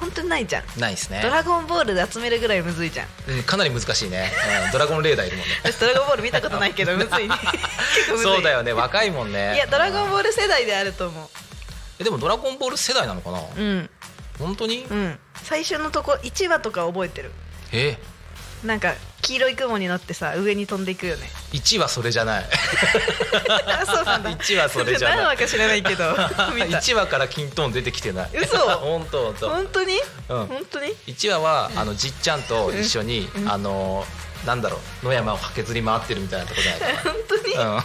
[0.00, 0.80] 本当にないじゃん、うん。
[0.80, 1.28] ないですねド。
[1.30, 4.32] ラゴンボールで集めるぐらいむずいじゃんうんかなり難しいね。
[4.66, 5.54] うんドラゴンレーダーいるもんね。
[5.64, 7.34] 私ドラゴンボール見たことないけどむずいね
[8.22, 9.54] そうだよね若いもんね。
[9.56, 11.30] いやドラゴンボール世代であると思
[12.00, 13.38] えでもドラゴンボール世代なのかな？
[13.38, 13.90] ううん
[14.38, 14.86] 本当に？
[14.88, 17.32] うん最初のとこ1話とか覚えてる
[17.72, 17.98] え。
[18.64, 21.28] なんか黄色い雲に乗ってさ上に飛んでいくよね。
[21.52, 22.44] 一はそれじゃない。
[22.44, 24.30] あそうなんだ。
[24.30, 25.18] 一はそれじゃない。
[25.18, 26.04] 何話か知らないけど。
[26.54, 26.78] 見た。
[26.78, 28.30] 一話からキントーン出てきてない。
[28.34, 28.58] 嘘。
[28.78, 29.84] 本当本当。
[29.84, 30.46] に、うん。
[30.46, 30.94] 本当に？
[31.06, 34.04] 一話はあのじっちゃんと一緒にあの
[34.44, 37.52] なんだろう野山を駆けずり回ってるみたいなとこじゃないか 本当に？
[37.52, 37.76] じゃ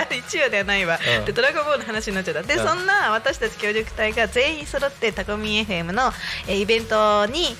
[0.00, 1.24] あ1話ではないわ、うん。
[1.26, 2.42] でドラゴンボールの話になっちゃった。
[2.42, 2.66] で、うん。
[2.66, 6.12] そんな私たち協力隊が全員揃ってタコミン FM の、
[6.46, 7.56] えーイベントに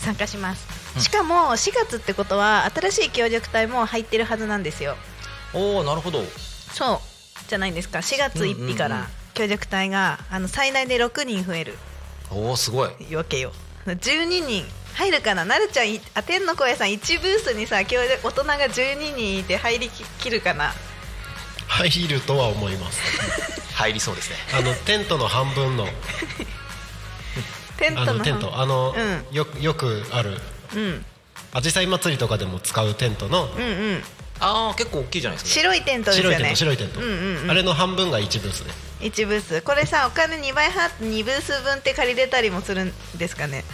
[0.00, 4.96] 参加します、うんしかも4月ってことは新しい協力隊も入ってるはずなんですよ。
[5.54, 6.22] おおなるほど。
[6.72, 6.98] そう。
[7.48, 7.98] じゃないですか。
[7.98, 9.08] 4月1日からうんうんうん。
[9.34, 11.74] 協力隊があの最大で6人増える。
[12.30, 13.14] おおすごい。
[13.14, 13.52] わけよ。
[13.86, 15.44] 12人入るかな？
[15.44, 20.72] なるちゃんいあ天の声さん1ブースにさ協力大人が12人いて入りききるかな？
[21.68, 23.00] 入るとは思います。
[23.74, 24.36] 入りそうですね。
[24.54, 25.86] あのテントの半分の。
[27.76, 28.58] テントのあのテント。
[28.58, 28.94] あの、
[29.30, 30.40] うよくよくある
[30.74, 31.04] うん。
[31.52, 33.44] アジサイ祭りとかでも使うテントの。
[33.44, 34.02] うんうん。
[34.38, 35.60] ああ結構大きいじゃないですか。
[35.60, 36.54] 白いテントですよね。
[36.54, 37.10] 白いテント白いテント、うんう
[37.40, 37.50] んうん。
[37.50, 38.70] あれの半分が1ブースで。
[39.06, 39.62] 一ブース。
[39.62, 43.64] これさお金2倍払って2ブース分って借りれたりもするんですかね？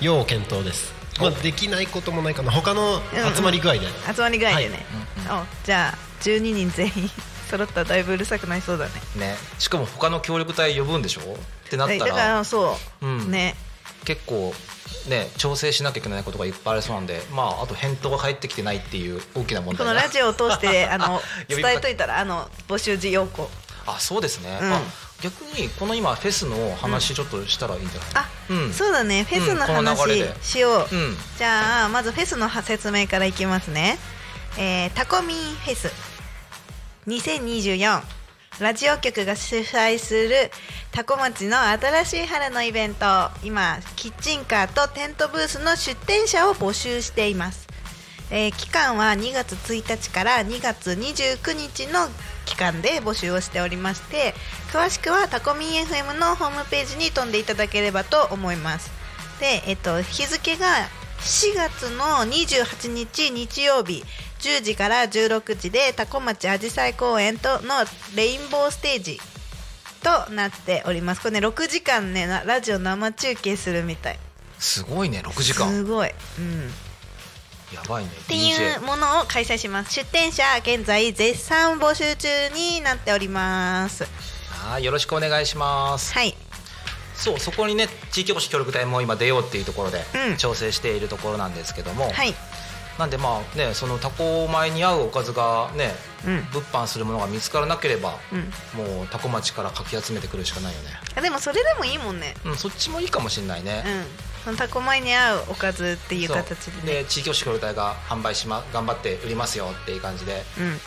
[0.00, 0.92] 要検討です。
[1.20, 2.50] まあできないこともないかな。
[2.50, 3.02] 他の
[3.36, 3.80] 集まり具合で、
[4.14, 4.86] 集まり具合でね、
[5.28, 7.10] おじゃあ12人全員
[7.50, 8.92] 揃ったらだいぶうるさくなりそうだね。
[9.16, 9.36] ね。
[9.58, 11.20] しかも他の協力隊呼ぶんでしょ？
[11.20, 13.30] ってなったえだかららそう、うん。
[13.30, 13.54] ね
[14.04, 14.52] 結構
[15.08, 20.00] ね調整しなきゃいけないことがいっぱいありそうなんでまああと返答が返ってきてないっていう大きな問こ題が。
[20.00, 23.50] のラジオを通して あの伝えといたらあの募集事要項。
[23.84, 24.72] あそうですね、うん。
[24.72, 24.80] あ
[25.20, 28.72] 逆にこの今フェスの話ちょっとしたらいいんじゃない、あ、うん。
[28.72, 29.24] そうだね。
[29.24, 30.34] フェスの話で。
[30.40, 31.16] しよう、うん。
[31.36, 33.98] じゃあまずフェスの説明からいきますね、
[34.56, 35.90] えータコミンフェス。
[37.08, 38.02] 2024
[38.60, 40.50] ラジオ局が主催する
[40.92, 43.06] タコ町の新しい春のイベント。
[43.42, 47.66] 今キッチンカーとテントブースの出店者を募集しています、
[48.30, 52.08] えー期間は2月1日から2月29日の
[52.44, 54.34] 期間で募集をしておりまして
[54.70, 58.90] 詳しくはタコミン FM のホームページに飛んでいただければと思います。
[59.40, 60.66] で、えっと、日付が
[61.20, 64.04] 4月の28日日曜日。
[64.42, 67.84] 10時から16時でタコ町あじさい公園との
[68.16, 69.20] レインボーステージ
[70.02, 71.20] となっております。
[71.20, 74.18] これね6時間ねなラジオ生中継するみたい。
[74.58, 75.70] すごいね6時間。
[75.70, 76.70] すごい、うん、
[77.72, 79.94] やばいねっていうものを開催します。
[79.94, 84.06] 出店者現在絶賛募集中になっております。
[84.50, 86.12] はいよろしくお願いします。
[86.14, 86.34] はい。
[87.14, 90.36] そうそこにね地域おこし協力隊も今出ようっていうところでうん。
[90.36, 92.34] 調整しているところなんですけども、はい
[92.98, 95.94] なんでまあねそのタコ米に合うおかずがね
[96.26, 96.44] うん。
[96.52, 98.84] 物販するものが見つからなければ、うん。
[98.96, 100.90] もうタコ町からかき集めてくるしかないよね。
[101.16, 102.34] あでもそれでもいいもんね。
[102.44, 104.04] うんそっちもいいかもしれないね、うん。
[104.44, 107.02] そのタコ米に合うおかずっていう形でね。
[107.02, 110.44] で地域おこし協力隊が販売しま頑張って売りますよっていう感じで。
[110.58, 110.78] うん。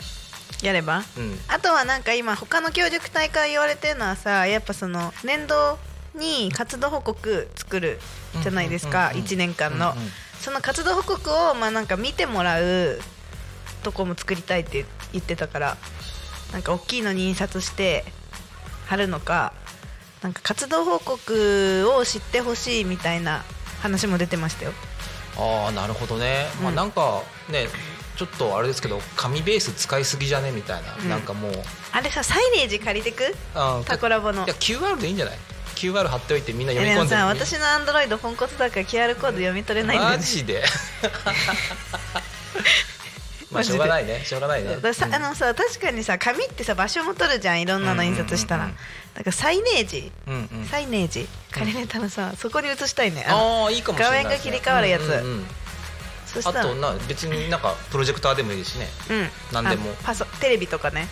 [0.62, 1.02] やれば？
[1.18, 1.38] うん。
[1.48, 5.78] あとはなんか今他の協力隊から言われてるのはさやっぱその年度
[6.14, 8.00] に活動報告作る
[8.42, 9.94] じゃないですか、うんうんうんうん1年間の、
[10.40, 13.00] その活動報告をまあなんか見てもらう
[13.82, 15.76] とこも作りたいって言ってたから
[16.52, 18.04] なんか大きいのに印刷して
[18.86, 19.52] 貼るのか
[20.22, 23.44] なんか活動報告を知ってほしいみたいな
[23.80, 24.72] 話も出てましたよ。
[25.38, 27.68] ああなるほどね、まあうんなんかね
[28.16, 30.50] ちょっとあれですけど紙ベース使いすぎじゃね？
[30.50, 31.08] みたいな、うん。
[31.10, 31.52] なんかもう。
[31.92, 33.36] あれさサイネージ借りてく？
[33.54, 34.46] あタコラボの。
[34.46, 35.38] いや QR でいいんじゃない？
[35.76, 40.64] QR 貼っておいてみんな読み込んでさ私のアンドロイドポンコツだから QR コード読み取れないんだよねマジで。
[43.52, 44.24] まあしょうがないね。
[44.24, 44.76] しょうがないね。
[44.92, 45.14] さうん。
[45.14, 47.62] あのさ確かにさ紙ってさ場所も取るじゃん。
[47.62, 48.76] いろんなの印刷したら、うんうん。
[48.76, 48.78] うん
[49.16, 49.32] だから。
[49.32, 50.12] サイネージ。
[50.26, 50.66] うんうん。
[50.66, 51.26] サイネージ。
[51.50, 53.24] 借りれたらさ、そこに写したいね。
[53.26, 54.24] あのああいいかもしれないね。
[54.24, 55.02] 画面が切り替わるやつ。
[55.02, 55.46] うんうんうん。
[56.44, 58.88] あとな別になんかプロジェクターでもいいしね。
[59.10, 59.30] うん。
[59.52, 59.90] 何でも。
[59.92, 61.08] あパソテレビとかね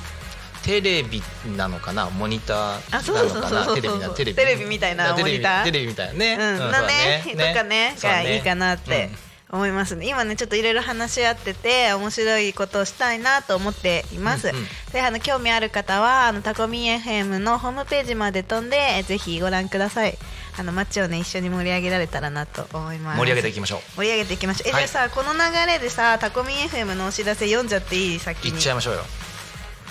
[0.65, 1.23] テレビ
[1.57, 2.09] なのかな？
[2.09, 3.75] モニターなのかな？
[3.75, 4.37] テレビなテレビ。
[4.37, 5.65] テレビみたいなテレビモニター？
[5.65, 6.39] テレビみたいなね。
[6.41, 7.23] うん、のだね。
[7.25, 9.11] とかねがいいかなって
[9.51, 10.09] 思いますね。
[10.09, 14.65] 今ねちょっといろいろ話し合ってて面白いことをしたいなと思っています、うんうん。
[14.93, 20.17] であの興味ある方はあのタコミン FM のホームページまで飛んでえぜひご覧ください。
[20.57, 23.19] あの街をね一緒に盛り上げられたらなと思います。
[23.19, 23.81] 盛り上げていきましょう。
[23.97, 24.69] 盛り上げていきましょう。
[24.71, 24.89] え、はい。
[24.89, 28.19] じゃあさこの流れでさタコミン FM のお知らせ読んじゃっていい？
[28.19, 29.03] 先いっにちゃいましょうよ。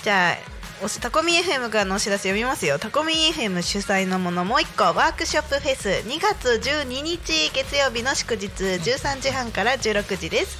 [0.04, 0.53] じゃあ
[0.84, 2.78] おタコミ FM からのお知らせ読みますよ。
[2.78, 5.88] タコミ FM 主催のものもう一個ワークショップフェス。
[6.06, 10.58] 2月12日月曜日の祝日13時半から16時です。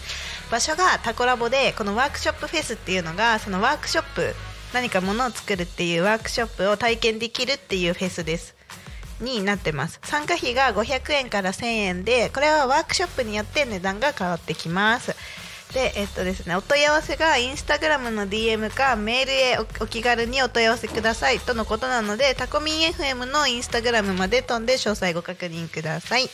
[0.50, 4.34] 場所がタコラボでこのワークショップフェスっていうのがそのワークショップ
[4.74, 8.56] 何かものを作るっていうワークショップを体験できるっていうフェスです。
[9.20, 10.00] になってます。
[10.04, 15.14] 参加費が500円から1000円でこれはワークショップによって値段が変わってきます。
[15.74, 26.30] でえっとですねお問い合わせがインスタグラムの DM かメールへお気軽にお問い合わせくださいとのことなのでタコミン FM のインスタグラムまで飛んで詳細ご確認ください。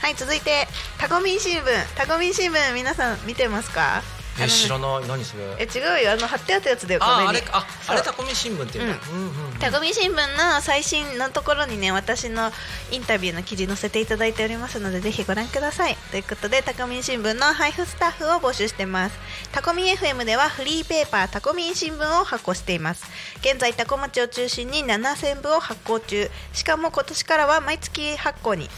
[0.00, 0.66] はい続いて
[0.98, 1.64] タコミン新聞。
[1.96, 4.02] タコミン新聞皆さん見てますか？
[4.38, 5.08] えね知らない。
[5.08, 5.42] 何それ。
[5.58, 6.12] え違うよ。
[6.12, 7.00] あの貼ってあったやつだよ。
[7.02, 8.90] ああれああれタコミ新聞っていううん。
[8.90, 12.50] うんうんタコミ新聞の最新のところにね私の
[12.90, 15.96] インタビューの記事載せていただいておりますのでぜひご覧ください。
[16.10, 19.18] ということでタコミン新聞の配布スタッフを募集してます。
[19.52, 23.04] タコミン FM ではフリーペーパータコミン新聞を発行しています。
[23.40, 26.30] 現在タコ町を中心に7000部を発行中。
[26.52, 28.68] しかも今年からは毎月発行に。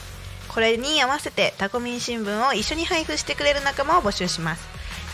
[0.49, 4.63] これに合わせてタコミン新聞を一緒に配布してくれる仲間を募集します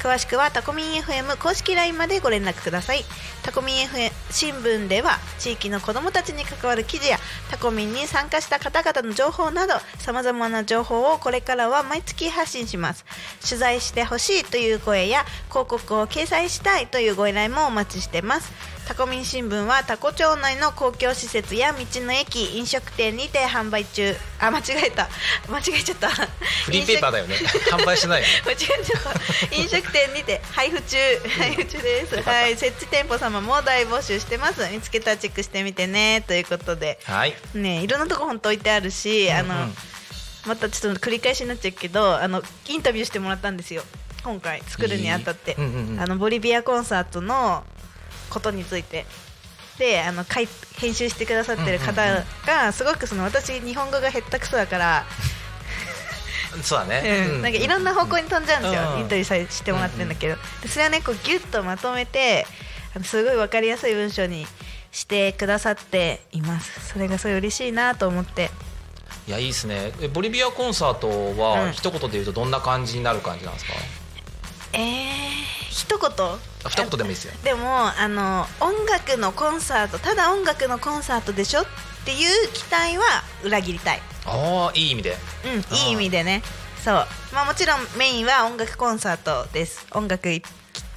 [0.02, 3.04] 詳しくはタコミン FM 公式 LINE までご連絡ください。
[3.42, 7.18] タコミン FM 新聞では地域の子どもたちに関わる記事や
[7.50, 13.04] タコミンに参加した方々の情報などさまざまな情報をこれからは毎月発信します。
[13.46, 18.79] 取材してほしいという声や広告を掲載したいというご依頼もお待ちしてます。
[18.90, 24.16] タコミン新聞はタコ町内の公共施設や道の駅飲食店にて販売中。
[24.40, 25.08] あ間違えた。
[25.48, 26.08] 間違えちゃった。
[26.08, 27.36] フリーペーパーだよね。
[27.70, 28.34] 販売してないよね。
[28.44, 29.02] 間違えちゃっ
[29.48, 29.54] た。
[29.54, 30.96] 飲食店にて 配布中。
[31.38, 32.16] 配布中です。
[32.16, 32.40] よかった。
[32.40, 32.56] はい。
[32.56, 34.66] 設置店舗様も大募集してます。
[34.72, 36.24] 見つけたらチェックしてみてね。
[36.26, 36.98] ということで。
[37.04, 37.36] はい。
[37.54, 39.60] ねいろんなとこ本当置いてあるし、あのうん。
[39.60, 39.76] うん
[40.46, 43.84] またちょっと繰り返しになっちゃうけどあのインタビューしてもらったんですよ。
[44.24, 44.62] 今回。
[44.66, 46.00] 作るにあたって、うんうんうん。
[46.00, 47.62] あのボリビアコンサートの
[48.30, 49.04] ことについて。
[49.78, 52.02] であの書い編集してくださってる方
[52.46, 55.06] がすごくその私日本語が下手くそだから、
[56.62, 57.42] そうだね、うん。
[57.42, 62.46] なんかいろんな方向に飛んじゃうんですよ、うんインタビューさせしてもらってるんだけど、でそれはねこうギュッとまとめて
[62.94, 64.46] あのすごい分かりやすい文章に
[64.92, 66.90] してくださっています。
[66.92, 68.50] それがすごい嬉しいなと思って。
[69.26, 69.92] いやいいですね。
[70.02, 71.38] えボリビアコンサートうん。
[71.38, 73.72] は一言で言うとどんな感じになる感じなんですか、
[74.74, 74.80] えー、
[75.70, 76.10] 一言？
[76.10, 77.32] あ二言でもいいですよ。
[77.42, 81.64] でもあの音楽のコンサートただ音楽のコンサートでしょっ
[82.04, 83.04] ていう期待は
[83.44, 84.02] 裏切りたい。
[84.26, 85.16] ああいい意味で。
[85.44, 86.42] うん、いい意味でね。
[86.84, 87.06] そう。
[87.32, 89.86] まあもちろんメインは音楽コンサートです。
[89.92, 90.42] 音楽い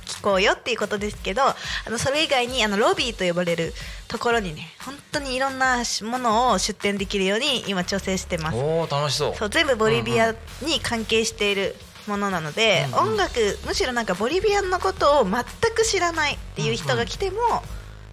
[0.05, 1.55] 聴こうよっていうことですけどあ
[1.89, 3.73] のそれ以外にあのロビーと呼ばれる
[4.07, 8.57] ところにね本当にいろんなものを出展できるように今調整してます。
[8.57, 9.35] おお楽しそう。
[9.35, 11.75] そう全部ボリビアに関係している
[12.07, 13.13] ものなので、うんうん。
[13.13, 15.43] 音楽むしろなんかボリビアのことを全
[15.75, 17.37] く知らないっていう人が来ても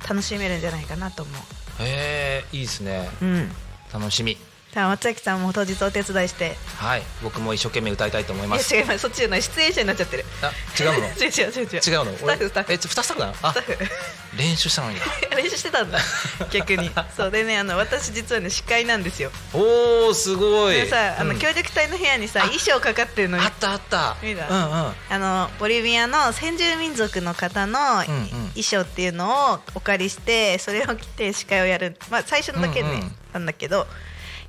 [0.08, 1.32] 楽しめるんじゃないかなと思
[1.80, 3.08] へえいいですね。
[3.22, 3.52] う、うん、
[3.92, 4.36] 楽しみ
[4.72, 6.54] さあ松崎さんも当日お手伝いして。
[6.76, 8.72] はい僕も一生懸命歌いたいと思いいます。
[8.72, 10.24] や違いますそっちじゃない出演者になっちゃってる。
[10.42, 11.06] あ違うの？
[11.08, 11.66] 違う違う違う。
[11.66, 12.72] 違う違うのスタッフスタッフ。
[12.72, 13.18] えスタッフ。
[13.20, 13.54] なのあ
[14.38, 14.96] 練習したのに。
[15.36, 15.98] 練習してたんだ。
[16.52, 16.88] 逆に。
[17.16, 19.32] そうでねあの私実はね司会なんですよ。
[19.52, 20.74] おおすごい。
[20.76, 21.38] でさあのうん。
[21.40, 24.16] 協力隊の部屋にさ衣装かかってるのにあったあった。
[24.22, 24.48] 見た？
[24.48, 24.94] うんうん。
[25.10, 28.28] あのボリビアの先住民族の方のうんうん。
[28.50, 31.98] 衣装っていうのをお借りしてそれを着て司会をやる。
[32.08, 33.16] まあ最初のだけね、うんうん。
[33.32, 33.88] なんだけど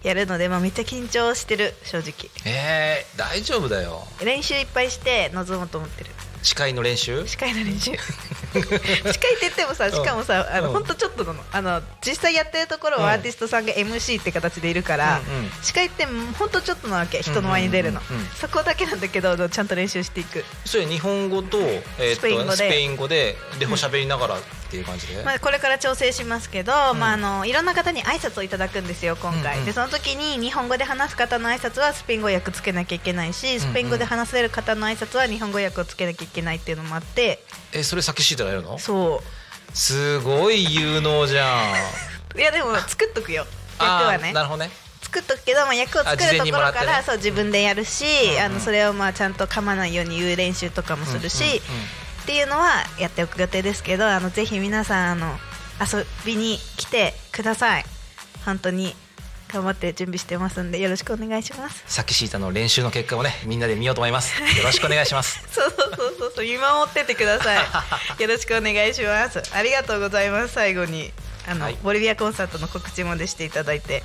[0.03, 2.29] やるので、まあ、めっちゃ緊張してる正直。
[2.45, 4.03] えー、大丈夫だよ。
[4.23, 6.09] 練習いっぱいして臨もうと思ってる。
[6.43, 7.27] 司会の練習？
[7.27, 7.91] 司会の練習。
[8.51, 13.11] 司会って言ってもさしかもさ、あのうんほんとちょっとなのあの実際やってるところはうん。
[13.11, 18.31] アーティストさんが MC って形でいるから、うんうん司会ってほんとちょっとなわけ人の前に出るの、うんうんうんうん。
[18.35, 20.43] そこだけなんだけどちゃんと練習していく。
[20.65, 21.59] それ日本語と,、
[21.99, 22.55] えー、とスペイン語で。
[22.55, 24.37] スペイン語で両方喋りながら
[24.71, 29.59] っていう感じで、まあ、これから調整しますけど、まあ、あのいろんな方に挨拶をいただくんですよ今回、うん。
[29.59, 37.43] うんでその時に日本語で話す方の挨拶はスペイン語訳つけなきゃいけないしスペイン語で話せる方の挨拶は日本語訳をつけなきゃいけないっていうのもあって。
[37.73, 38.77] えそれ先シートやるの？
[38.79, 39.21] そ
[39.73, 42.37] すごい有能じゃん。
[42.37, 43.45] う いやでも作っとくよ。
[43.79, 44.29] 役あはね。
[44.29, 44.71] ーなるほどね。
[45.01, 46.79] 作っとくけど、まあ、役を作るところにもらね。
[46.79, 51.61] から、そう自分でやるし、うんうんあのそれをまあちゃんと噛まないように言う練習とかもするし、うんうんうん
[52.31, 55.33] っていうのはやっておく予定ですけどあのぜひ皆さんあの
[55.81, 57.83] 遊びに来てください。
[58.45, 58.95] 本当に
[59.51, 61.83] 頑張って準備してますんでよろしくお願いします。
[61.87, 64.41] 先シータの練習の結果をねみんなで見ようと思います。
[64.57, 65.43] よろしくお願いします。
[65.51, 67.57] そうそうそうそうそう見守っててください。
[68.23, 69.41] よろしくお願いします。
[69.53, 70.53] ありがとうございます。
[70.53, 71.11] 最後に
[71.49, 71.77] あの、はい。
[71.83, 74.03] ボリビアコンサートの告知までしていただいて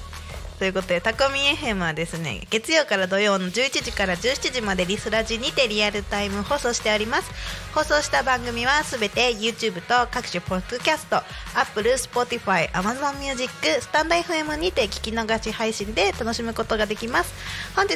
[0.59, 7.31] ということでタコミ FM はですね月曜から土曜の11時から17時までリスラジにてリアルタイム放送しております。
[7.75, 11.17] 放送した番組はすべて YouTube と各種ポッドキャスト
[11.55, 17.35] Apple、Spotify、Amazon Music、スタンド FM にて聞き逃し配信で楽しむことができます。
[17.75, 17.95] 本日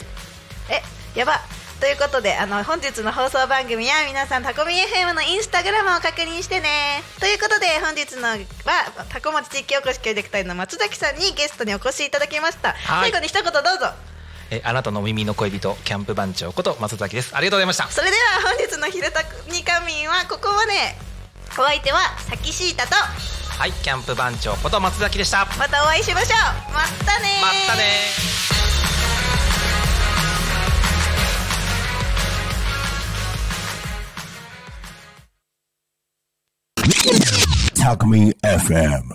[0.68, 1.40] えやば。
[1.80, 6.68] ということであの本日の放送番組や皆さんタコミ FM のインスタグラムを確認してね。
[7.18, 8.36] ということで本日のは
[9.08, 13.10] タコ町地域おこし協力隊の松崎さんにゲストにお越しいただきました、はい。
[13.10, 13.94] 最後に一言どうぞ。
[14.50, 17.34] えあなたの耳の恋人キャンプ番長こと松崎です。
[17.34, 17.88] ありがとうございました。
[17.88, 20.72] それでは本日の「ひるたにかみん」はここまで。
[21.58, 25.46] お相手はさきしーたとはいキャンプ番長こと松崎でした。
[25.58, 26.72] またお会いしましょう。
[26.74, 27.66] またねー。
[27.66, 28.99] またね
[37.74, 39.06] Talk Me FM.